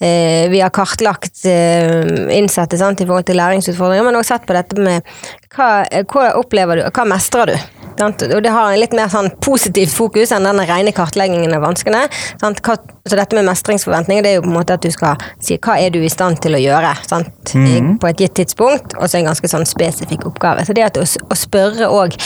eh, 0.00 0.46
Vi 0.50 0.62
har 0.62 0.72
kartlagt 0.74 1.44
eh, 1.50 2.32
innsatte 2.36 2.78
sant, 2.80 3.00
i 3.00 3.08
forhold 3.08 3.28
til 3.28 3.38
læringsutfordringer, 3.38 4.06
men 4.08 4.18
også 4.18 4.36
sett 4.36 4.48
på 4.48 4.56
dette 4.56 4.80
med 4.80 5.06
hva, 5.54 5.84
hva 6.10 6.30
opplever 6.40 6.80
du, 6.80 6.86
hva 6.90 7.06
mestrer 7.12 7.52
du? 7.52 7.75
Og 8.00 8.42
det 8.44 8.52
har 8.52 8.72
en 8.72 8.80
litt 8.80 8.92
mer 8.96 9.08
sånn 9.12 9.30
positivt 9.44 9.94
fokus 9.94 10.32
enn 10.34 10.46
denne 10.46 10.66
rene 10.68 10.92
kartleggingen 10.96 11.54
av 11.56 11.62
vanskene. 11.64 12.04
Så 13.06 13.14
dette 13.16 13.36
med 13.38 13.46
mestringsforventninger, 13.46 14.22
det 14.22 14.30
er 14.30 14.38
jo 14.40 14.44
på 14.46 14.50
en 14.50 14.58
måte 14.58 14.74
at 14.74 14.82
du 14.82 14.90
skal 14.90 15.16
si 15.40 15.58
hva 15.62 15.78
er 15.80 15.90
du 15.94 16.00
i 16.02 16.10
stand 16.10 16.40
til 16.42 16.56
å 16.58 16.60
gjøre 16.62 16.92
sant? 17.06 17.54
I- 17.54 17.80
på 18.00 18.08
et 18.08 18.18
gitt 18.18 18.34
tidspunkt, 18.34 18.96
og 18.98 19.08
så 19.08 19.18
en 19.18 19.30
ganske 19.30 19.48
sånn 19.48 19.66
spesifikk 19.66 20.26
oppgave. 20.26 20.64
Så 20.66 20.74
det 20.74 20.84
å, 20.98 21.02
å 21.02 21.36
spørre 21.38 21.88
òg 21.88 22.16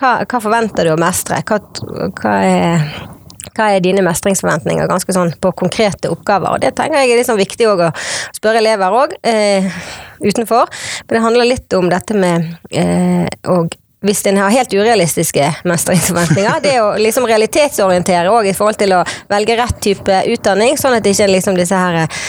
hva, 0.00 0.24
hva 0.24 0.40
forventer 0.40 0.84
du 0.84 0.94
å 0.94 1.00
mestre? 1.00 1.42
Hva, 1.46 1.60
hva 2.20 2.36
er 2.44 2.84
hva 3.56 3.70
er 3.74 3.80
dine 3.80 4.02
mestringsforventninger 4.04 4.88
ganske 4.88 5.12
sånn 5.12 5.32
på 5.40 5.52
konkrete 5.56 6.10
oppgaver? 6.12 6.54
Og 6.54 6.60
det 6.62 6.74
tenker 6.78 7.00
jeg 7.00 7.12
er 7.12 7.20
litt 7.20 7.28
sånn 7.28 7.40
viktig 7.40 7.66
å 7.68 7.90
spørre 8.36 8.60
elever 8.60 8.94
òg, 8.94 9.14
eh, 9.22 9.66
utenfor. 10.20 10.68
Men 11.08 11.16
det 11.16 11.22
handler 11.24 11.48
litt 11.48 11.76
om 11.76 11.88
dette 11.90 12.14
med 12.14 12.56
eh, 12.70 13.26
og 13.48 13.74
hvis 14.00 14.26
en 14.26 14.38
har 14.40 14.50
helt 14.50 14.72
urealistiske 14.72 15.54
mestringsforventninger, 15.68 16.60
det 16.64 16.76
å 16.80 16.92
liksom 17.00 17.26
realitetsorientere 17.28 18.32
òg 18.32 18.48
i 18.48 18.54
forhold 18.56 18.80
til 18.80 18.94
å 18.96 19.02
velge 19.28 19.56
rett 19.60 19.80
type 19.84 20.22
utdanning, 20.32 20.78
sånn 20.80 20.96
at 20.96 21.06
ikke 21.06 21.28
liksom 21.28 21.58
disse 21.58 21.76
her 21.76 22.04
eh, 22.04 22.22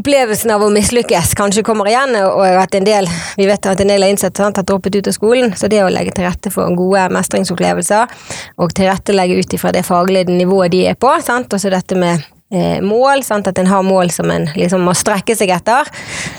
Opplevelsen 0.00 0.52
av 0.54 0.62
å 0.64 0.68
mislykkes 0.72 1.34
kanskje 1.36 1.64
kommer 1.66 1.88
igjen, 1.90 2.14
og 2.22 2.40
at 2.56 2.72
en 2.78 2.86
del 2.86 3.08
vi 3.36 3.44
vet 3.44 3.66
at 3.68 3.82
en 3.82 3.90
del 3.90 4.06
av 4.06 4.08
innsatte 4.08 4.40
sant, 4.40 4.56
har 4.56 4.64
droppet 4.64 4.96
ut 4.96 5.10
av 5.10 5.12
skolen. 5.12 5.52
Så 5.58 5.68
det 5.68 5.82
å 5.84 5.90
legge 5.92 6.14
til 6.16 6.24
rette 6.24 6.52
for 6.54 6.72
gode 6.78 7.02
mestringsopplevelser, 7.12 8.14
og 8.62 8.72
tilrettelegge 8.78 9.42
ut 9.42 9.56
ifra 9.58 9.74
det 9.76 9.84
faglige 9.84 10.32
nivået 10.32 10.72
de 10.72 10.86
er 10.88 10.96
på, 10.96 11.10
sant? 11.26 11.52
og 11.52 11.60
så 11.60 11.74
dette 11.74 11.98
med 12.00 12.22
mål, 12.82 13.22
sant? 13.22 13.46
at 13.46 13.58
en 13.58 13.68
har 13.70 13.82
mål 13.86 14.10
som 14.10 14.30
en 14.30 14.48
liksom 14.56 14.82
må 14.82 14.94
strekke 14.98 15.36
seg 15.38 15.52
etter. 15.54 15.86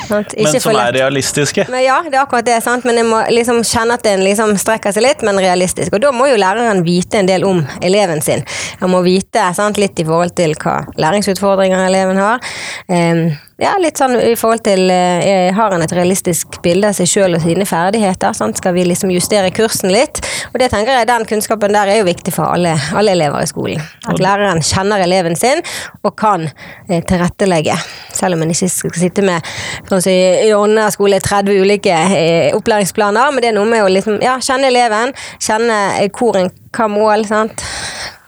Sant? 0.09 0.33
Men 0.35 0.59
som 0.59 0.75
er 0.75 0.91
realistiske. 0.97 1.65
Men 1.71 1.85
ja, 1.85 1.99
det 2.03 2.17
er 2.17 2.23
akkurat 2.25 2.47
det, 2.47 2.57
sant? 2.65 2.87
men 2.87 2.99
en 2.99 3.11
må 3.11 3.21
liksom 3.31 3.61
kjenne 3.67 3.95
at 3.95 4.09
en 4.11 4.25
liksom 4.25 4.55
strekker 4.59 4.95
seg 4.95 5.05
litt, 5.05 5.23
men 5.27 5.39
realistisk. 5.39 5.95
Og 5.95 6.03
da 6.03 6.11
må 6.15 6.27
jo 6.31 6.39
læreren 6.41 6.83
vite 6.87 7.21
en 7.21 7.29
del 7.29 7.45
om 7.47 7.63
eleven 7.81 8.23
sin. 8.23 8.43
Han 8.81 8.91
må 8.93 9.03
vite 9.07 9.45
sant? 9.55 9.79
litt 9.81 9.99
i 9.99 10.05
forhold 10.07 10.35
til 10.35 10.53
hva 10.59 10.81
læringsutfordringer 10.99 11.87
eleven 11.87 12.19
har. 12.19 12.43
Ehm, 12.91 13.31
ja, 13.61 13.75
litt 13.77 13.99
sånn 13.99 14.15
i 14.17 14.33
forhold 14.39 14.63
til 14.65 14.89
eh, 14.89 15.51
Har 15.53 15.73
han 15.75 15.83
et 15.85 15.93
realistisk 15.93 16.57
bilde 16.65 16.89
av 16.89 16.97
seg 16.97 17.09
sjøl 17.09 17.37
og 17.37 17.43
sine 17.43 17.65
ferdigheter? 17.69 18.33
Sant? 18.33 18.57
Skal 18.57 18.73
vi 18.73 18.85
liksom 18.87 19.11
justere 19.13 19.51
kursen 19.53 19.91
litt? 19.93 20.21
Og 20.49 20.57
det 20.61 20.71
tenker 20.73 20.95
jeg, 20.97 21.07
den 21.09 21.27
kunnskapen 21.29 21.75
der 21.75 21.91
er 21.91 21.99
jo 22.01 22.07
viktig 22.07 22.33
for 22.33 22.49
alle, 22.55 22.73
alle 22.97 23.13
elever 23.13 23.43
i 23.43 23.49
skolen. 23.49 23.83
At 24.09 24.21
læreren 24.23 24.63
kjenner 24.65 25.03
eleven 25.05 25.37
sin 25.37 25.61
og 26.01 26.15
kan 26.19 26.47
eh, 26.47 27.03
tilrettelegge. 27.05 27.75
Selv 28.17 28.37
om 28.37 28.45
en 28.45 28.53
ikke 28.55 28.69
skal 28.71 28.97
sitte 28.97 29.25
med 29.25 29.51
sånn 29.89 30.01
si, 30.03 30.15
i 30.47 30.49
Åndene 30.57 30.87
skole 30.93 31.21
30 31.21 31.61
ulike 31.61 31.97
eh, 32.17 32.49
opplæringsplaner, 32.57 33.29
men 33.35 33.45
det 33.45 33.51
er 33.51 33.57
noe 33.59 33.69
med 33.69 33.85
å 33.85 33.91
liksom, 33.91 34.17
ja, 34.25 34.39
kjenne 34.41 34.71
eleven, 34.71 35.13
kjenne 35.37 35.77
eh, 35.99 36.09
hvor 36.17 36.39
en, 36.39 36.49
hva 36.73 36.89
mål, 36.91 37.27
sant? 37.29 37.65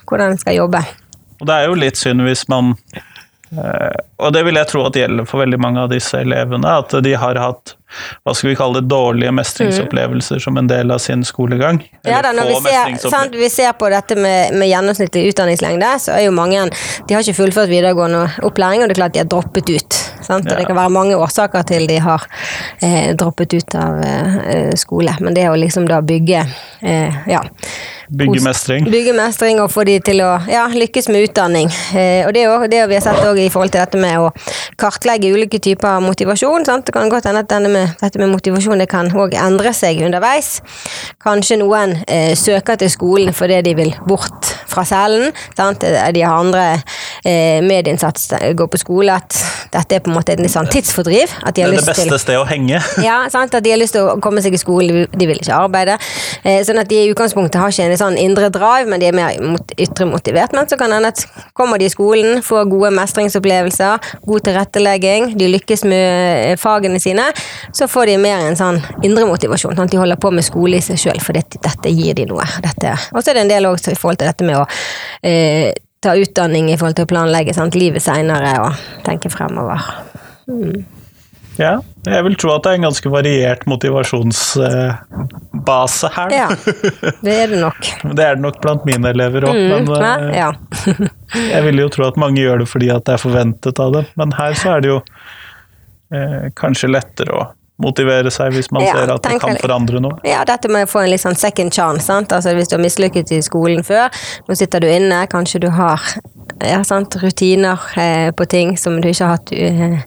hvordan 0.06 0.36
en 0.36 0.38
skal 0.38 0.60
jobbe. 0.60 0.84
Og 1.41 1.50
det 1.50 1.58
er 1.58 1.67
jo 1.72 1.80
litt 1.80 1.98
synd 1.98 2.22
hvis 2.28 2.46
man 2.52 2.76
Og 3.54 4.34
det 4.34 4.44
vil 4.48 4.58
jeg 4.58 4.70
tro 4.72 4.86
at 4.88 4.96
gjelder 5.04 5.28
for 5.30 5.44
veldig 5.44 5.60
mange 5.62 5.84
av 5.86 5.92
disse 5.94 6.22
elevene, 6.24 6.78
at 6.84 6.96
de 7.06 7.13
har 7.20 7.39
hatt 7.42 7.76
hva 8.23 8.34
skal 8.36 8.49
vi 8.51 8.56
kalle 8.60 8.82
det, 8.82 8.88
dårlige 8.91 9.32
mestringsopplevelser 9.36 10.39
som 10.43 10.58
en 10.58 10.67
del 10.69 10.91
av 10.91 11.01
sin 11.03 11.23
skolegang. 11.27 11.82
Ja 12.08 12.21
da, 12.25 12.32
når 12.36 12.49
vi 12.51 12.60
ser, 12.65 13.10
sant, 13.10 13.36
vi 13.38 13.49
ser 13.49 13.71
på 13.79 13.89
dette 13.93 14.15
med, 14.19 14.53
med 14.60 14.69
gjennomsnittlig 14.69 15.27
utdanningslengde, 15.32 15.93
så 15.99 16.15
er 16.17 16.25
jo 16.27 16.32
mange 16.36 16.63
De 17.08 17.13
har 17.15 17.21
ikke 17.23 17.38
fullført 17.38 17.69
videregående 17.71 18.25
opplæring, 18.43 18.84
og 18.84 18.89
det 18.89 18.97
er 18.97 19.01
klart 19.01 19.13
de 19.15 19.19
har 19.23 19.29
droppet 19.32 19.69
ut. 19.69 19.99
Sant? 20.23 20.45
Og 20.45 20.51
Ja. 20.53 20.60
det 20.60 20.67
kan 20.67 20.75
være 20.77 20.89
mange 20.93 21.15
årsaker 21.19 21.65
til 21.67 21.88
de 21.88 21.97
har 21.99 22.23
eh, 22.82 23.13
droppet 23.19 23.53
ut 23.53 23.75
av 23.75 23.99
eh, 24.03 24.71
skole. 24.79 25.15
Men 25.19 25.34
det 25.36 25.49
å 25.49 25.56
liksom 25.60 25.88
da 25.89 25.99
bygge 26.01 26.45
eh, 26.82 27.17
ja, 27.27 27.41
Bygge 28.13 28.43
mestring. 28.45 28.86
Bygge 28.91 29.13
mestring 29.17 29.60
og 29.63 29.71
få 29.73 29.84
de 29.88 29.95
til 30.03 30.19
å 30.21 30.36
ja, 30.51 30.67
lykkes 30.69 31.08
med 31.10 31.29
utdanning. 31.29 31.69
Eh, 31.95 32.27
og 32.27 32.34
det, 32.36 32.43
er 32.43 32.49
jo- 32.51 32.67
det 32.69 32.82
vi 32.91 32.97
har 32.99 33.01
sett 33.01 33.23
i 33.39 33.49
forhold 33.49 33.71
til 33.73 33.82
dette 33.82 33.97
med 33.97 34.19
å 34.19 34.29
kartlegge 34.77 35.32
ulike 35.34 35.60
typer 35.60 35.99
motivasjon. 36.03 36.65
Sant? 36.65 36.86
Det 36.86 36.93
kan 36.93 37.10
godt 37.10 37.25
hende 37.25 37.39
at 37.41 37.49
denne 37.49 37.69
med, 37.73 37.83
dette 38.02 38.19
med 38.22 38.32
motivasjon 38.34 38.80
det 38.82 38.89
kan 38.91 39.10
også 39.12 39.38
endre 39.43 39.74
seg 39.76 40.02
underveis. 40.06 40.60
Kanskje 41.24 41.58
noen 41.62 41.98
eh, 42.08 42.34
søker 42.39 42.80
til 42.82 42.91
skolen 42.91 43.34
fordi 43.36 43.62
de 43.65 43.76
vil 43.78 43.93
bort 44.08 44.52
fra 44.74 44.84
cellen. 44.88 45.32
Sant? 45.58 45.84
De 45.86 46.22
har 46.26 46.39
andre 46.39 46.63
eh, 47.26 47.60
medinnsatt, 47.65 48.19
går 48.58 48.69
på 48.74 48.80
skole. 48.82 49.13
At 49.13 49.38
dette 49.74 49.98
er 49.98 50.04
på 50.06 50.12
en 50.12 50.17
måte 50.17 50.34
en 50.38 50.50
sånn 50.50 50.69
tidsfordriv. 50.74 51.32
At 51.43 51.56
de 51.56 51.63
Det 51.63 51.67
er 51.69 51.76
det 51.78 51.86
beste 51.88 52.19
stedet 52.22 52.39
å 52.41 52.48
henge. 52.50 52.80
ja, 53.08 53.19
sant? 53.34 53.54
At 53.54 53.63
de 53.65 53.72
har 53.74 53.80
lyst 53.82 53.96
til 53.98 54.08
å 54.10 54.17
komme 54.24 54.41
seg 54.46 54.54
i 54.58 54.62
skolen, 54.62 55.04
de- 55.04 55.19
de 55.24 55.28
vil 55.30 55.39
ikke 55.41 55.56
arbeide. 55.56 55.98
Eh, 56.43 56.62
sånn 56.65 56.80
at 56.82 56.89
de 56.89 57.04
i 57.04 57.12
utgangspunktet 57.13 57.60
har 57.62 57.72
ikke 57.74 57.86
en 57.91 57.98
sånn 58.02 58.17
indre 58.19 58.50
drive, 58.54 58.89
men 58.89 59.00
de 59.02 59.10
er 59.12 59.15
mer 59.17 59.38
mot, 59.41 59.74
ytre 59.78 60.08
motivert. 60.10 60.54
Men 60.58 60.67
så 60.69 60.78
kan 60.80 60.91
hende 60.91 61.13
at 61.13 61.24
kommer 61.58 61.78
de 61.82 61.86
i 61.86 61.93
skolen, 61.93 62.41
får 62.46 62.65
gode 62.72 62.91
mestringsopplevelser, 62.98 64.10
god 64.26 64.46
tilrettelegging, 64.48 65.32
de 65.38 65.48
lykkes 65.54 65.86
med 65.89 66.52
eh, 66.52 66.56
fagene 66.60 67.00
sine, 67.02 67.26
så 67.74 67.88
får 67.90 68.06
de 68.12 68.18
mer 68.22 68.40
en 68.48 68.58
sånn 68.58 68.80
indre 69.06 69.26
motivasjon. 69.30 69.76
Sånn 69.76 69.86
at 69.88 69.92
De 69.94 69.98
holder 70.02 70.20
på 70.22 70.30
med 70.32 70.44
skole 70.46 70.78
i 70.78 70.82
seg 70.86 70.98
sjøl, 71.02 71.20
for 71.24 71.34
dette, 71.38 71.56
dette 71.64 71.90
gir 71.94 72.14
de 72.18 72.26
noe. 72.30 72.46
Og 72.46 73.20
så 73.24 73.28
er 73.32 73.36
det 73.40 73.44
en 73.48 73.54
del 73.56 73.66
også 73.70 73.90
i 73.94 74.00
forhold 74.00 74.20
til 74.22 74.30
dette 74.30 74.44
med 74.48 74.56
å 74.62 74.64
eh, 75.26 75.70
ta 76.04 76.12
utdanning 76.20 76.66
i 76.72 76.78
forhold 76.78 76.98
til 77.00 77.08
å 77.08 77.14
planlegge 77.14 77.54
sant? 77.58 77.76
livet 77.80 78.04
seinere 78.04 78.52
og 78.62 78.72
tenke 79.08 79.28
fremover. 79.34 79.80
Ja, 81.58 81.80
jeg 82.08 82.24
vil 82.26 82.36
tro 82.42 82.50
at 82.56 82.64
det 82.66 82.72
er 82.72 82.76
en 82.80 82.88
ganske 82.88 83.10
variert 83.14 83.62
motivasjonsbase 83.70 86.08
her. 86.16 86.30
Ja, 86.34 86.48
det 87.22 87.34
er 87.44 87.48
det 87.54 87.60
nok. 87.62 87.80
Det 88.18 88.24
er 88.26 88.34
det 88.36 88.44
nok 88.46 88.58
blant 88.64 88.84
mine 88.90 89.08
elever 89.14 89.42
òg, 89.50 89.54
Mm, 89.54 89.60
men 89.86 89.94
eh, 89.94 90.00
ja. 90.40 90.50
jeg 91.54 91.62
vil 91.68 91.78
jo 91.84 91.88
tro 91.94 92.04
at 92.10 92.18
mange 92.20 92.40
gjør 92.42 92.58
det 92.64 92.70
fordi 92.72 92.88
at 92.94 93.04
det 93.08 93.14
er 93.16 93.22
forventet 93.22 93.76
av 93.80 93.90
dem. 93.98 94.06
Men 94.20 94.30
her 94.38 94.52
så 94.58 94.68
er 94.76 94.80
det 94.84 94.90
jo 94.92 95.00
eh, 96.14 96.44
kanskje 96.58 96.88
lettere 96.92 97.32
å 97.38 97.42
motivere 97.82 98.32
seg 98.32 98.54
hvis 98.54 98.70
man 98.72 98.86
Ja, 98.86 98.94
ser 98.94 99.14
at 99.16 99.26
det 99.26 99.40
kan 99.42 99.58
forandre 99.62 100.02
noe. 100.04 100.20
Ja, 100.28 100.44
dette 100.48 100.70
med 100.72 100.86
å 100.86 100.92
få 100.92 101.04
en 101.04 101.12
litt 101.12 101.24
sånn 101.24 101.38
second 101.40 101.74
chance. 101.74 102.06
Sant? 102.06 102.34
Altså 102.36 102.54
Hvis 102.58 102.70
du 102.70 102.78
har 102.78 102.84
mislykket 102.84 103.34
i 103.34 103.42
skolen 103.46 103.84
før, 103.86 104.14
nå 104.48 104.58
sitter 104.58 104.84
du 104.84 104.90
inne, 104.92 105.24
kanskje 105.32 105.64
du 105.66 105.70
har 105.74 106.02
ja, 106.64 106.84
sant, 106.86 107.16
rutiner 107.22 107.80
eh, 108.00 108.32
på 108.32 108.46
ting 108.46 108.78
som 108.78 109.00
du 109.02 109.10
ikke 109.10 109.26
har 109.26 109.38
hatt 109.38 109.54
eh, 109.56 110.00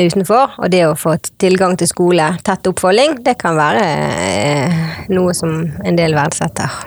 utenfor. 0.00 0.56
Og 0.58 0.70
det 0.72 0.84
å 0.88 0.94
få 0.98 1.16
tilgang 1.40 1.76
til 1.80 1.90
skole, 1.90 2.30
tett 2.46 2.66
oppfølging, 2.70 3.20
det 3.26 3.36
kan 3.40 3.58
være 3.58 3.84
eh, 3.84 4.84
noe 5.12 5.34
som 5.36 5.50
en 5.84 5.98
del 5.98 6.16
verdsetter. 6.16 6.80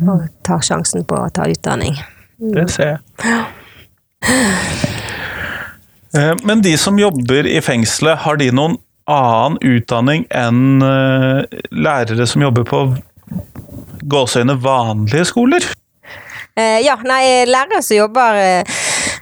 Og 0.00 0.28
tar 0.46 0.62
sjansen 0.64 1.04
på 1.08 1.18
å 1.18 1.30
ta 1.34 1.48
utdanning. 1.50 1.98
Det 2.54 2.68
ser 2.72 2.94
jeg. 2.94 3.00
Ja. 3.26 3.40
Men 6.42 6.62
de 6.64 6.72
som 6.80 6.96
jobber 6.98 7.46
i 7.46 7.60
fengselet, 7.62 8.24
har 8.24 8.40
de 8.40 8.48
noen 8.50 8.78
annen 9.10 9.58
utdanning 9.66 10.26
enn 10.30 10.80
eh, 10.84 11.60
lærere 11.70 12.26
som 12.28 12.44
jobber 12.46 12.66
på 12.68 12.82
gåseøyne 14.10 14.56
vanlige 14.62 15.28
skoler? 15.30 15.66
Eh, 16.58 16.80
ja, 16.84 16.96
nei, 17.06 17.46
lærere 17.48 17.82
som 17.84 18.00
jobber 18.00 18.38
eh, 18.40 18.80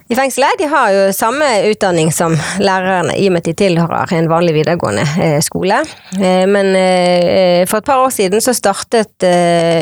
i 0.09 0.17
fengselet, 0.17 0.57
de 0.59 0.65
har 0.65 0.93
jo 0.93 1.01
samme 1.13 1.45
utdanning 1.69 2.09
som 2.13 2.33
lærerne, 2.65 3.13
i 3.21 3.27
og 3.29 3.35
med 3.35 3.43
at 3.43 3.51
de 3.51 3.53
tilhører 3.61 4.15
en 4.17 4.31
vanlig 4.31 4.55
videregående 4.57 5.05
eh, 5.21 5.37
skole. 5.45 5.83
Eh, 6.17 6.47
men 6.49 6.71
eh, 6.79 7.67
for 7.69 7.83
et 7.83 7.89
par 7.91 8.01
år 8.07 8.15
siden 8.17 8.41
så 8.41 8.55
startet 8.57 9.27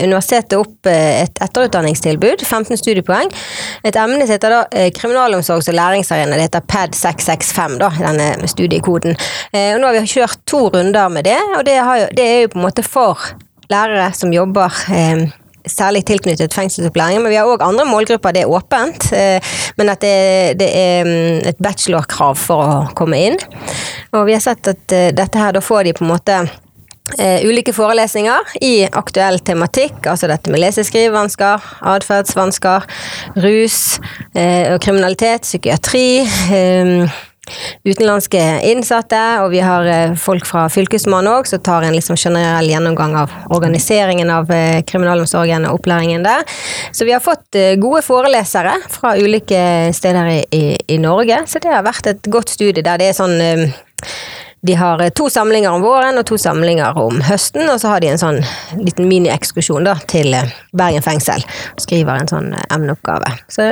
universitetet 0.03 0.59
opp 0.59 0.91
et 0.91 1.39
etterutdanningstilbud, 1.47 2.43
15 2.43 2.83
studiepoeng. 2.83 3.31
Et 3.87 4.01
emne 4.03 4.27
som 4.27 4.35
heter 4.35 4.57
da 4.57 4.91
kriminalomsorgs- 4.99 5.71
og 5.71 5.79
læringsarena, 5.79 6.35
det 6.35 6.49
heter 6.49 6.67
PAD 6.75 6.99
665, 6.99 7.79
da, 7.85 7.95
denne 8.03 8.51
studiekoden. 8.51 9.15
Og 9.55 9.79
nå 9.79 9.87
har 9.93 10.01
vi 10.01 10.15
kjørt 10.17 10.43
to 10.51 10.67
runder 10.75 11.12
med 11.12 11.31
det, 11.31 11.39
og 11.55 11.62
det, 11.69 11.79
jo, 11.79 12.12
det 12.19 12.27
er 12.27 12.39
jo 12.43 12.55
på 12.57 12.59
en 12.59 12.67
måte 12.67 12.87
for 12.87 13.29
lærere 13.71 14.11
som 14.15 14.35
jobber 14.35 14.75
særlig 15.70 16.05
tilknyttet 16.09 16.55
fengselsopplæring, 16.55 17.22
men 17.22 17.33
vi 17.33 17.38
har 17.38 17.48
òg 17.50 17.64
andre 17.64 17.87
målgrupper. 17.88 18.35
Det 18.37 18.44
er 18.44 18.52
åpent, 18.52 19.09
eh, 19.16 19.57
men 19.79 19.92
at 19.92 20.05
det, 20.05 20.59
det 20.61 20.70
er 20.70 21.09
mm, 21.09 21.48
et 21.52 21.62
bachelorkrav 21.62 22.38
for 22.40 22.66
å 22.66 22.79
komme 22.98 23.22
inn. 23.31 23.40
Og 24.14 24.29
vi 24.29 24.37
har 24.37 24.44
sett 24.44 24.72
at 24.72 24.94
eh, 24.94 25.11
dette 25.16 25.40
her, 25.40 25.57
da 25.57 25.64
får 25.64 25.88
de 25.88 25.96
på 25.96 26.07
en 26.07 26.14
måte 26.14 26.44
Uh, 27.07 27.38
ulike 27.46 27.70
forelesninger 27.70 28.57
i 28.66 28.83
aktuell 28.98 29.38
tematikk, 29.46 30.09
altså 30.11 30.26
dette 30.26 30.50
med 30.50 30.59
lese-skrivevansker, 30.59 31.68
atferdsvansker, 31.87 32.83
rus 33.44 33.76
uh, 34.35 34.74
kriminalitet, 34.83 35.46
psykiatri. 35.46 36.26
Eh, 36.50 37.22
utenlandske 37.87 38.43
innsatte, 38.71 39.21
og 39.43 39.51
vi 39.55 39.63
har 39.65 39.89
eh, 39.91 40.15
folk 40.19 40.47
fra 40.49 40.67
Fylkesmannen 40.73 41.31
òg 41.33 41.49
som 41.51 41.63
tar 41.65 41.87
en 41.87 41.97
liksom 41.97 42.19
generell 42.19 42.71
gjennomgang 42.71 43.17
av 43.19 43.33
organiseringen 43.55 44.31
av 44.33 44.51
eh, 44.55 44.83
kriminalomsorgen 44.87 45.69
og 45.69 45.81
opplæringen 45.81 46.27
der. 46.27 46.45
Så 46.93 47.09
vi 47.09 47.15
har 47.15 47.25
fått 47.25 47.59
eh, 47.59 47.75
gode 47.81 48.03
forelesere 48.07 48.77
fra 48.93 49.17
ulike 49.19 49.93
steder 49.97 50.33
i, 50.35 50.41
i, 50.51 50.65
i 50.97 51.01
Norge, 51.03 51.43
så 51.47 51.63
det 51.63 51.75
har 51.75 51.87
vært 51.87 52.11
et 52.13 52.31
godt 52.33 52.53
studie 52.53 52.85
der 52.85 53.01
det 53.01 53.13
er 53.13 53.19
sånn 53.19 53.39
de 54.66 54.74
har 54.74 55.02
eh, 55.02 55.11
to 55.11 55.31
samlinger 55.31 55.70
om 55.70 55.83
våren 55.83 56.18
og 56.18 56.26
to 56.26 56.38
samlinger 56.38 56.98
om 56.98 57.20
høsten, 57.24 57.68
og 57.70 57.81
så 57.81 57.94
har 57.94 58.02
de 58.02 58.11
en 58.12 58.20
sånn 58.20 58.40
liten 58.81 59.09
miniekskursjon 59.11 59.87
til 60.11 60.35
eh, 60.35 60.52
Bergen 60.76 61.05
fengsel. 61.05 61.44
Skriver 61.81 62.20
en 62.20 62.31
sånn 62.31 62.52
eh, 62.55 62.68
emneoppgave. 62.74 63.31
Så 63.52 63.66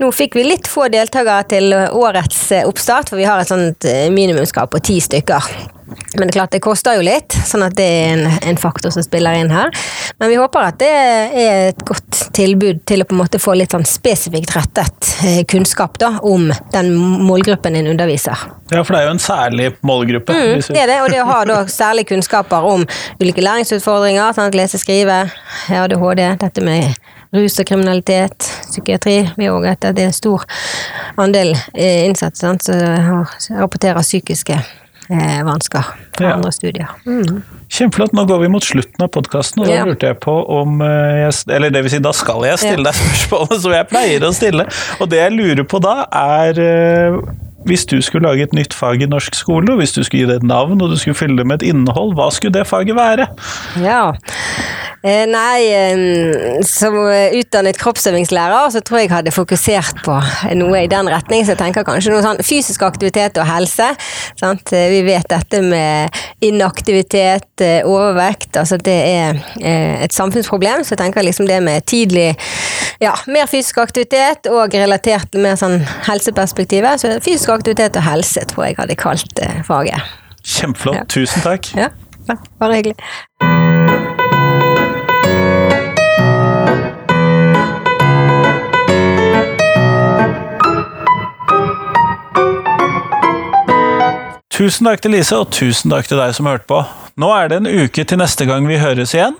nå 0.00 0.10
fikk 0.14 0.38
vi 0.38 0.46
litt 0.46 0.70
få 0.70 0.88
deltakere 0.92 1.48
til 1.50 1.74
årets 1.74 2.46
oppstart, 2.64 3.10
for 3.10 3.20
vi 3.20 3.26
har 3.28 3.42
et 3.42 3.50
sånt 3.50 3.86
minimumskrav 4.14 4.70
på 4.72 4.82
ti 4.84 5.00
stykker. 5.02 5.50
Men 5.86 6.26
det 6.26 6.32
er 6.32 6.36
klart 6.38 6.54
det 6.54 6.62
koster 6.64 6.96
jo 6.96 7.04
litt, 7.04 7.34
sånn 7.46 7.64
at 7.66 7.74
det 7.76 7.84
er 7.84 8.12
en, 8.14 8.24
en 8.50 8.58
faktor 8.60 8.92
som 8.94 9.04
spiller 9.04 9.36
inn 9.36 9.50
her. 9.52 9.72
Men 10.20 10.30
vi 10.30 10.38
håper 10.38 10.68
at 10.68 10.78
det 10.80 10.90
er 10.90 11.70
et 11.70 11.82
godt 11.86 12.20
tilbud 12.36 12.84
til 12.88 13.04
å 13.04 13.08
på 13.08 13.16
en 13.16 13.20
måte 13.20 13.40
få 13.42 13.56
litt 13.58 13.74
sånn 13.74 13.86
spesifikt 13.88 14.54
rettet 14.56 15.10
eh, 15.26 15.42
kunnskap 15.50 15.98
da, 16.00 16.14
om 16.24 16.48
den 16.72 16.92
målgruppen 16.96 17.76
din 17.76 17.90
underviser. 17.90 18.46
Ja, 18.70 18.80
for 18.82 18.94
det 18.94 19.02
er 19.02 19.08
jo 19.08 19.16
en 19.16 19.22
særlig 19.22 19.72
målgruppe. 19.84 20.36
Mm, 20.36 20.62
det 20.68 20.84
er 20.84 20.92
det, 20.92 21.00
og 21.02 21.10
det 21.12 21.20
å 21.22 21.28
ha 21.28 21.40
da 21.48 21.58
særlig 21.70 22.06
kunnskaper 22.08 22.68
om 22.70 22.86
ulike 23.20 23.44
læringsutfordringer, 23.44 24.32
sånn 24.36 24.52
at 24.52 24.58
lese, 24.58 24.80
skrive, 24.80 25.24
ADHD, 25.68 26.24
dette 26.40 26.64
med 26.64 26.94
rus 27.34 27.58
og 27.58 27.66
kriminalitet, 27.66 28.46
psykiatri. 28.70 29.18
Vi 29.36 29.50
også 29.50 29.74
at 29.74 29.90
det 29.96 30.06
er 30.06 30.12
en 30.12 30.16
stor 30.16 30.46
andel 31.20 31.52
eh, 31.74 32.06
innsatte 32.06 32.54
som 32.62 33.58
rapporterer 33.58 34.06
psykiske 34.06 34.62
eh, 35.10 35.42
vansker 35.44 35.84
fra 36.16 36.26
Ja. 36.28 36.34
andre 36.36 36.52
studier. 36.52 36.88
Mm. 37.06 37.42
Kjempeflott. 37.68 38.12
Nå 38.14 38.24
går 38.28 38.38
vi 38.44 38.48
mot 38.48 38.62
slutten 38.64 39.02
av 39.02 39.08
podkasten, 39.10 39.62
og 39.62 39.66
da 39.66 39.74
Ja. 39.74 39.84
lurte 39.84 40.06
jeg 40.12 40.20
på 40.20 40.34
om 40.60 40.80
eh, 40.82 41.24
jeg, 41.24 41.32
Eller 41.56 41.70
det 41.70 41.82
vil 41.82 41.90
si, 41.90 41.98
da 41.98 42.12
skal 42.12 42.44
jeg 42.44 42.58
stille 42.58 42.84
deg 42.84 42.94
spørsmålet 43.00 43.60
som 43.60 43.72
jeg 43.72 43.88
pleier 43.88 44.20
å 44.28 44.32
stille. 44.34 44.66
Og 45.00 45.08
det 45.10 45.18
jeg 45.18 45.32
lurer 45.32 45.64
på 45.64 45.80
da, 45.82 46.06
er 46.12 46.60
eh, 46.60 47.18
hvis 47.68 47.86
du 47.90 47.98
skulle 48.04 48.28
lage 48.28 48.46
et 48.46 48.56
nytt 48.56 48.74
fag 48.76 49.02
i 49.02 49.10
norsk 49.10 49.34
skole, 49.34 49.72
og 49.72 49.82
hvis 49.82 49.94
du 49.96 50.02
skulle 50.04 50.24
gi 50.24 50.30
det 50.30 50.40
et 50.42 50.48
navn 50.48 50.80
og 50.80 50.92
du 50.92 50.98
skulle 51.00 51.18
fylle 51.18 51.38
det 51.40 51.46
med 51.48 51.62
et 51.62 51.70
innhold, 51.72 52.14
hva 52.18 52.30
skulle 52.34 52.54
det 52.56 52.66
faget 52.68 52.96
være? 52.96 53.28
Ja. 53.82 54.14
Eh, 55.04 55.26
nei, 55.28 55.64
eh, 55.68 56.62
som 56.64 56.94
utdannet 56.96 57.76
kroppsøvingslærer 57.76 58.70
så 58.72 58.80
tror 58.80 59.02
jeg 59.02 59.10
hadde 59.12 59.34
fokusert 59.34 60.00
på 60.06 60.14
noe 60.56 60.78
i 60.80 60.88
den 60.88 61.10
retning. 61.12 61.44
Så 61.44 61.52
jeg 61.52 61.60
tenker 61.60 61.84
kanskje 61.84 62.14
noe 62.14 62.24
sånn 62.24 62.40
fysisk 62.40 62.86
aktivitet 62.86 63.36
og 63.36 63.44
helse. 63.48 63.90
Sant? 64.40 64.72
Eh, 64.72 64.88
Vi 64.94 65.02
vet 65.04 65.28
dette 65.28 65.60
med 65.60 66.14
inaktivitet, 66.40 67.60
eh, 67.60 67.84
overvekt. 67.84 68.56
Altså 68.56 68.78
det 68.80 68.96
er 69.10 69.42
eh, 69.60 70.04
et 70.04 70.12
samfunnsproblem. 70.16 70.84
Så 70.84 70.94
jeg 70.94 71.02
tenker 71.02 71.26
liksom 71.26 71.48
det 71.50 71.60
med 71.62 71.84
tidlig 71.84 72.30
ja, 73.02 73.12
mer 73.26 73.46
fysisk 73.50 73.82
aktivitet 73.82 74.48
og 74.48 74.72
relatert 74.72 75.28
til 75.32 75.44
mer 75.44 75.58
sånn 75.60 75.82
helseperspektivet. 76.08 77.02
Så 77.02 77.12
fysisk 77.24 77.52
aktivitet 77.56 77.96
og 78.00 78.06
helse 78.06 78.44
tror 78.50 78.68
jeg 78.68 78.78
hadde 78.78 78.96
kalt 78.98 79.42
eh, 79.42 79.62
faget. 79.66 80.02
Kjempeflott. 80.44 81.00
Ja. 81.00 81.04
Tusen 81.08 81.44
takk. 81.44 81.70
Ja, 81.78 81.88
bare 82.60 82.80
hyggelig. 82.80 82.98
Tusen 94.54 94.86
takk 94.86 95.00
til 95.02 95.10
Lise, 95.16 95.34
og 95.34 95.50
tusen 95.50 95.90
takk 95.90 96.06
til 96.06 96.20
deg 96.20 96.30
som 96.36 96.46
hørte 96.46 96.68
på. 96.70 96.84
Nå 97.20 97.28
er 97.30 97.50
det 97.50 97.60
en 97.60 97.68
uke 97.70 98.02
til 98.02 98.18
neste 98.18 98.42
gang 98.48 98.64
vi 98.66 98.80
høres 98.80 99.12
igjen, 99.14 99.36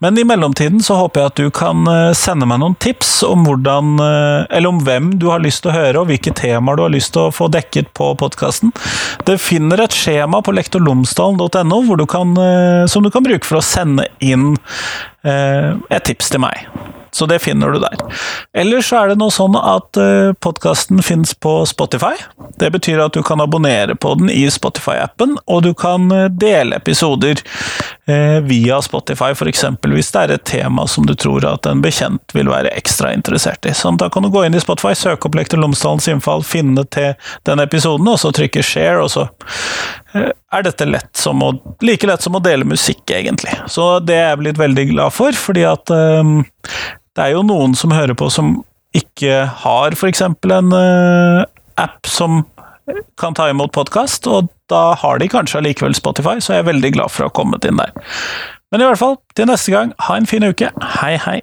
men 0.00 0.16
i 0.16 0.24
mellomtiden 0.24 0.80
så 0.84 0.96
håper 0.96 1.20
jeg 1.20 1.30
at 1.32 1.40
du 1.42 1.50
kan 1.52 1.90
eh, 1.92 2.14
sende 2.16 2.48
meg 2.48 2.62
noen 2.62 2.76
tips 2.80 3.18
om 3.26 3.44
hvordan, 3.44 3.98
eh, 4.00 4.46
eller 4.56 4.72
om 4.72 4.78
hvem 4.86 5.10
du 5.20 5.26
har 5.28 5.42
lyst 5.44 5.60
til 5.64 5.74
å 5.74 5.76
høre, 5.76 6.00
og 6.00 6.08
hvilke 6.08 6.32
temaer 6.32 6.80
du 6.80 6.86
har 6.86 6.94
lyst 6.94 7.12
til 7.16 7.26
å 7.26 7.34
få 7.34 7.50
dekket 7.52 7.92
på 7.98 8.14
podkasten. 8.22 8.72
Du 9.28 9.34
finner 9.36 9.84
et 9.84 9.96
skjema 9.96 10.40
på 10.40 10.56
lektorlomsdalen.no 10.56 11.82
eh, 11.84 12.88
som 12.88 13.04
du 13.04 13.12
kan 13.12 13.28
bruke 13.28 13.44
for 13.44 13.60
å 13.60 13.66
sende 13.74 14.08
inn 14.24 14.54
et 15.28 16.08
tips 16.08 16.32
til 16.32 16.42
meg. 16.42 16.66
Så 17.10 17.26
det 17.26 17.38
finner 17.38 17.70
du 17.70 17.78
der. 17.78 17.96
Ellers 18.52 18.92
er 18.92 19.08
det 19.10 19.18
noe 19.20 19.32
sånn 19.32 19.56
at 19.58 19.98
uh, 19.98 20.34
podkasten 20.44 21.00
finnes 21.04 21.32
på 21.34 21.54
Spotify. 21.66 22.14
Det 22.60 22.70
betyr 22.74 23.00
at 23.02 23.16
du 23.16 23.22
kan 23.26 23.40
abonnere 23.40 23.96
på 23.96 24.14
den 24.20 24.30
i 24.30 24.44
Spotify-appen, 24.52 25.36
og 25.46 25.62
du 25.64 25.72
kan 25.78 26.10
eh, 26.12 26.26
dele 26.30 26.78
episoder 26.80 27.38
eh, 28.10 28.38
via 28.42 28.80
Spotify, 28.82 29.30
f.eks. 29.34 29.64
hvis 29.86 30.10
det 30.14 30.22
er 30.24 30.34
et 30.34 30.44
tema 30.48 30.86
som 30.90 31.06
du 31.06 31.14
tror 31.14 31.46
at 31.46 31.68
en 31.70 31.82
bekjent 31.84 32.34
vil 32.34 32.50
være 32.50 32.72
ekstra 32.74 33.12
interessert 33.14 33.68
i. 33.68 33.74
Sånn, 33.76 34.00
da 34.00 34.10
kan 34.10 34.26
du 34.26 34.32
gå 34.34 34.42
inn 34.44 34.58
i 34.58 34.62
Spotify, 34.62 34.94
søke 34.98 35.30
opp 35.30 35.38
Lektor 35.38 35.62
Lomsdalens 35.62 36.10
innfall, 36.10 36.42
finne 36.46 36.82
til 36.90 37.14
den 37.48 37.62
episoden, 37.62 38.10
og 38.10 38.18
så 38.22 38.34
trykke 38.34 38.64
share, 38.66 38.98
og 39.04 39.12
så 39.14 39.28
eh, 40.18 40.32
er 40.54 40.64
dette 40.64 40.86
lett 40.88 41.10
som 41.18 41.42
å, 41.44 41.52
like 41.84 42.08
lett 42.08 42.24
som 42.24 42.36
å 42.38 42.42
dele 42.42 42.66
musikk, 42.68 43.04
egentlig. 43.12 43.52
Så 43.68 43.98
det 44.04 44.16
er 44.16 44.30
jeg 44.32 44.42
blitt 44.42 44.60
veldig 44.60 44.86
glad 44.92 45.14
for, 45.14 45.36
fordi 45.36 45.66
at 45.68 45.92
um, 45.92 46.40
det 47.16 47.26
er 47.26 47.34
jo 47.34 47.44
noen 47.46 47.76
som 47.76 47.94
hører 47.94 48.16
på 48.18 48.30
som 48.32 48.58
ikke 48.96 49.42
har 49.62 49.96
f.eks. 49.96 50.24
en 50.24 50.72
uh, 50.72 51.44
app 51.78 52.08
som 52.08 52.44
kan 53.20 53.36
ta 53.36 53.50
imot 53.52 53.74
podkast, 53.76 54.26
og 54.30 54.48
da 54.72 54.94
har 54.96 55.20
de 55.20 55.28
kanskje 55.28 55.60
allikevel 55.60 55.96
Spotify, 55.96 56.38
så 56.40 56.56
jeg 56.56 56.64
er 56.64 56.70
veldig 56.70 56.94
glad 56.96 57.12
for 57.12 57.26
å 57.26 57.28
ha 57.28 57.36
kommet 57.36 57.68
inn 57.68 57.80
der. 57.80 57.92
Men 58.72 58.84
i 58.84 58.88
hvert 58.88 59.00
fall, 59.00 59.18
til 59.36 59.48
neste 59.48 59.72
gang, 59.72 59.92
ha 60.08 60.16
en 60.16 60.28
fin 60.28 60.44
uke. 60.44 60.70
Hei, 60.98 61.14
hei. 61.20 61.40